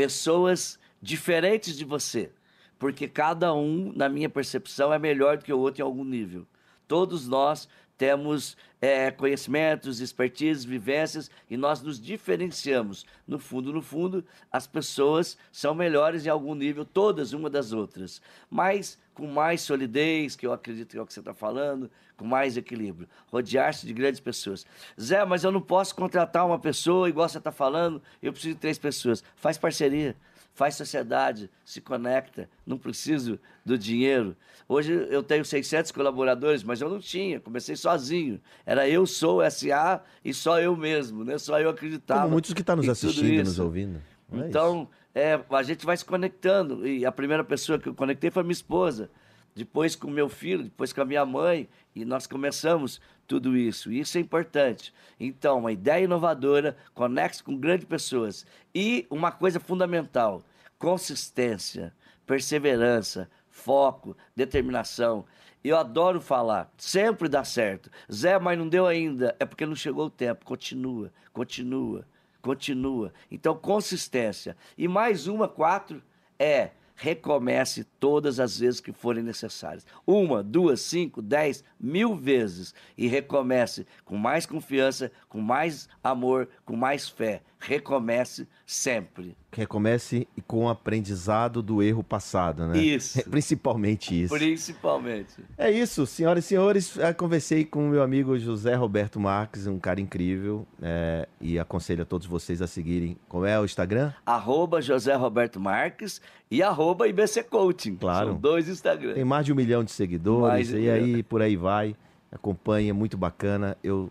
Pessoas 0.00 0.78
diferentes 1.02 1.76
de 1.76 1.84
você, 1.84 2.32
porque 2.78 3.06
cada 3.06 3.52
um, 3.52 3.92
na 3.94 4.08
minha 4.08 4.30
percepção, 4.30 4.94
é 4.94 4.98
melhor 4.98 5.36
do 5.36 5.44
que 5.44 5.52
o 5.52 5.58
outro 5.58 5.82
em 5.82 5.84
algum 5.84 6.04
nível. 6.04 6.46
Todos 6.88 7.28
nós 7.28 7.68
temos 8.00 8.56
é, 8.80 9.10
conhecimentos, 9.10 10.00
expertises, 10.00 10.64
vivências 10.64 11.30
e 11.50 11.54
nós 11.54 11.82
nos 11.82 12.00
diferenciamos. 12.00 13.04
No 13.28 13.38
fundo, 13.38 13.74
no 13.74 13.82
fundo, 13.82 14.24
as 14.50 14.66
pessoas 14.66 15.36
são 15.52 15.74
melhores 15.74 16.24
em 16.24 16.30
algum 16.30 16.54
nível, 16.54 16.82
todas 16.82 17.34
uma 17.34 17.50
das 17.50 17.74
outras, 17.74 18.22
mas 18.48 18.98
com 19.12 19.26
mais 19.26 19.60
solidez, 19.60 20.34
que 20.34 20.46
eu 20.46 20.52
acredito 20.54 20.92
que 20.92 20.96
é 20.96 21.02
o 21.02 21.04
que 21.04 21.12
você 21.12 21.20
está 21.20 21.34
falando, 21.34 21.90
com 22.16 22.24
mais 22.24 22.56
equilíbrio. 22.56 23.06
Rodear-se 23.30 23.86
de 23.86 23.92
grandes 23.92 24.18
pessoas. 24.18 24.64
Zé, 24.98 25.22
mas 25.26 25.44
eu 25.44 25.52
não 25.52 25.60
posso 25.60 25.94
contratar 25.94 26.46
uma 26.46 26.58
pessoa 26.58 27.06
igual 27.06 27.28
você 27.28 27.36
está 27.36 27.52
falando, 27.52 28.00
eu 28.22 28.32
preciso 28.32 28.54
de 28.54 28.60
três 28.60 28.78
pessoas. 28.78 29.22
Faz 29.36 29.58
parceria 29.58 30.16
faz 30.54 30.74
sociedade, 30.74 31.50
se 31.64 31.80
conecta, 31.80 32.48
não 32.66 32.76
preciso 32.76 33.38
do 33.64 33.78
dinheiro. 33.78 34.36
Hoje 34.68 34.92
eu 35.10 35.22
tenho 35.22 35.44
600 35.44 35.90
colaboradores, 35.90 36.62
mas 36.62 36.80
eu 36.80 36.88
não 36.88 36.98
tinha, 36.98 37.40
comecei 37.40 37.76
sozinho. 37.76 38.40
Era 38.64 38.88
eu 38.88 39.06
sou 39.06 39.40
SA 39.50 40.02
e 40.24 40.32
só 40.34 40.60
eu 40.60 40.76
mesmo, 40.76 41.24
né? 41.24 41.38
Só 41.38 41.58
eu 41.58 41.70
acreditava. 41.70 42.22
Como 42.22 42.32
muitos 42.32 42.52
que 42.52 42.60
estão 42.60 42.76
nos 42.76 42.84
em 42.84 42.88
tudo 42.88 43.10
assistindo, 43.10 43.44
nos 43.44 43.58
ouvindo. 43.58 44.00
Não 44.30 44.44
é? 44.44 44.48
Então, 44.48 44.88
é, 45.14 45.40
a 45.50 45.62
gente 45.62 45.84
vai 45.84 45.96
se 45.96 46.04
conectando. 46.04 46.86
E 46.86 47.04
a 47.04 47.12
primeira 47.12 47.42
pessoa 47.42 47.78
que 47.78 47.88
eu 47.88 47.94
conectei 47.94 48.30
foi 48.30 48.42
minha 48.42 48.52
esposa. 48.52 49.10
Depois 49.54 49.96
com 49.96 50.10
meu 50.10 50.28
filho, 50.28 50.64
depois 50.64 50.92
com 50.92 51.00
a 51.02 51.04
minha 51.04 51.24
mãe. 51.26 51.68
E 51.94 52.04
nós 52.04 52.26
começamos 52.26 53.00
tudo 53.26 53.56
isso. 53.56 53.92
Isso 53.92 54.18
é 54.18 54.20
importante. 54.20 54.92
Então, 55.18 55.58
uma 55.58 55.72
ideia 55.72 56.04
inovadora, 56.04 56.76
conecte 56.94 57.42
com 57.42 57.56
grandes 57.56 57.86
pessoas. 57.86 58.46
E 58.74 59.06
uma 59.10 59.32
coisa 59.32 59.60
fundamental: 59.60 60.42
consistência, 60.78 61.94
perseverança, 62.26 63.30
foco, 63.48 64.16
determinação. 64.34 65.24
Eu 65.62 65.76
adoro 65.76 66.20
falar, 66.20 66.72
sempre 66.78 67.28
dá 67.28 67.44
certo. 67.44 67.90
Zé, 68.10 68.38
mas 68.38 68.58
não 68.58 68.68
deu 68.68 68.86
ainda. 68.86 69.36
É 69.38 69.44
porque 69.44 69.66
não 69.66 69.76
chegou 69.76 70.06
o 70.06 70.10
tempo. 70.10 70.44
Continua, 70.44 71.12
continua, 71.32 72.06
continua. 72.40 73.12
Então, 73.30 73.54
consistência. 73.54 74.56
E 74.78 74.88
mais 74.88 75.26
uma, 75.26 75.46
quatro, 75.46 76.02
é 76.38 76.70
recomece 77.00 77.86
todas 78.00 78.40
as 78.40 78.58
vezes 78.58 78.80
que 78.80 78.92
forem 78.92 79.22
necessárias. 79.22 79.86
Uma, 80.06 80.42
duas, 80.42 80.80
cinco, 80.80 81.20
dez, 81.20 81.62
mil 81.78 82.16
vezes. 82.16 82.74
E 82.96 83.06
recomece 83.06 83.86
com 84.04 84.16
mais 84.16 84.46
confiança, 84.46 85.12
com 85.28 85.40
mais 85.40 85.88
amor, 86.02 86.48
com 86.64 86.74
mais 86.74 87.08
fé. 87.08 87.42
Recomece 87.58 88.48
sempre. 88.64 89.36
Recomece 89.52 90.26
com 90.46 90.64
o 90.64 90.68
aprendizado 90.70 91.60
do 91.62 91.82
erro 91.82 92.02
passado, 92.02 92.66
né? 92.66 92.78
Isso. 92.78 93.22
Principalmente 93.28 94.22
isso. 94.22 94.32
Principalmente. 94.34 95.44
É 95.58 95.70
isso, 95.70 96.06
senhoras 96.06 96.44
e 96.46 96.48
senhores. 96.48 96.96
Eu 96.96 97.14
conversei 97.14 97.66
com 97.66 97.86
o 97.86 97.90
meu 97.90 98.02
amigo 98.02 98.38
José 98.38 98.74
Roberto 98.74 99.20
Marques, 99.20 99.66
um 99.66 99.78
cara 99.78 100.00
incrível. 100.00 100.66
é, 100.80 101.28
e 101.38 101.58
aconselho 101.58 102.02
a 102.02 102.06
todos 102.06 102.26
vocês 102.26 102.62
a 102.62 102.66
seguirem. 102.66 103.16
Qual 103.28 103.44
é 103.44 103.60
o 103.60 103.64
Instagram? 103.64 104.12
Arroba 104.24 104.80
José 104.80 105.14
Roberto 105.14 105.60
Marques 105.60 106.20
e 106.50 106.62
arroba 106.62 107.08
IBC 107.08 107.44
Coaching. 107.44 107.89
Claro. 107.96 108.30
São 108.30 108.36
dois 108.36 108.68
Instagrams. 108.68 109.14
Tem 109.14 109.24
mais 109.24 109.46
de 109.46 109.52
um 109.52 109.56
milhão 109.56 109.84
de 109.84 109.90
seguidores. 109.90 110.70
Mais 110.70 110.70
e 110.70 110.88
aí, 110.90 111.22
por 111.22 111.42
aí 111.42 111.56
vai. 111.56 111.96
acompanhe, 112.30 112.90
é 112.90 112.92
muito 112.92 113.16
bacana. 113.16 113.76
Eu, 113.82 114.10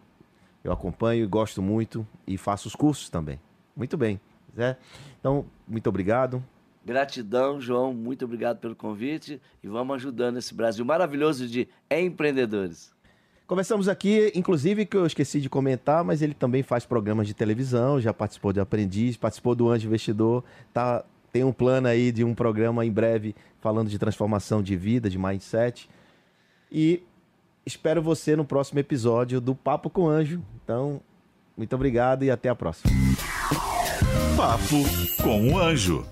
eu 0.64 0.72
acompanho 0.72 1.24
e 1.24 1.28
gosto 1.28 1.62
muito 1.62 2.06
e 2.28 2.38
faço 2.38 2.68
os 2.68 2.76
cursos 2.76 3.10
também. 3.10 3.40
Muito 3.76 3.98
bem. 3.98 4.20
Né? 4.56 4.76
Então, 5.20 5.46
muito 5.68 5.88
obrigado. 5.88 6.44
Gratidão, 6.86 7.62
João. 7.62 7.94
Muito 7.94 8.26
obrigado 8.26 8.58
pelo 8.58 8.76
convite 8.76 9.42
e 9.64 9.68
vamos 9.68 9.96
ajudando 9.96 10.38
esse 10.38 10.54
Brasil 10.54 10.84
maravilhoso 10.84 11.48
de 11.48 11.68
empreendedores. 11.90 12.92
Conversamos 13.50 13.88
aqui, 13.88 14.32
inclusive, 14.36 14.86
que 14.86 14.96
eu 14.96 15.08
esqueci 15.08 15.42
de 15.42 15.50
comentar, 15.50 16.04
mas 16.04 16.22
ele 16.22 16.36
também 16.36 16.62
faz 16.62 16.86
programas 16.86 17.26
de 17.26 17.34
televisão, 17.34 18.00
já 18.00 18.14
participou 18.14 18.54
de 18.54 18.60
Aprendiz, 18.60 19.18
participou 19.18 19.56
do 19.56 19.70
Anjo 19.70 19.88
Investidor, 19.88 20.44
tá, 20.72 21.04
tem 21.32 21.44
um 21.44 21.52
plano 21.52 21.88
aí 21.88 22.12
de 22.12 22.24
um 22.24 22.34
programa 22.34 22.86
em 22.86 22.92
breve 22.92 23.36
falando 23.60 23.90
de 23.90 24.00
transformação 24.00 24.62
de 24.62 24.76
vida, 24.76 25.10
de 25.10 25.18
mindset. 25.18 25.90
E 26.72 27.04
espero 27.66 28.02
você 28.02 28.36
no 28.36 28.46
próximo 28.46 28.80
episódio 28.80 29.40
do 29.40 29.54
Papo 29.54 29.90
com 29.90 30.08
Anjo. 30.08 30.42
Então, 30.64 31.02
muito 31.58 31.76
obrigado 31.76 32.24
e 32.24 32.32
até 32.32 32.50
a 32.50 32.56
próxima. 32.56 32.92
Papo 34.36 35.24
com 35.24 35.54
o 35.54 35.60
Anjo. 35.60 36.06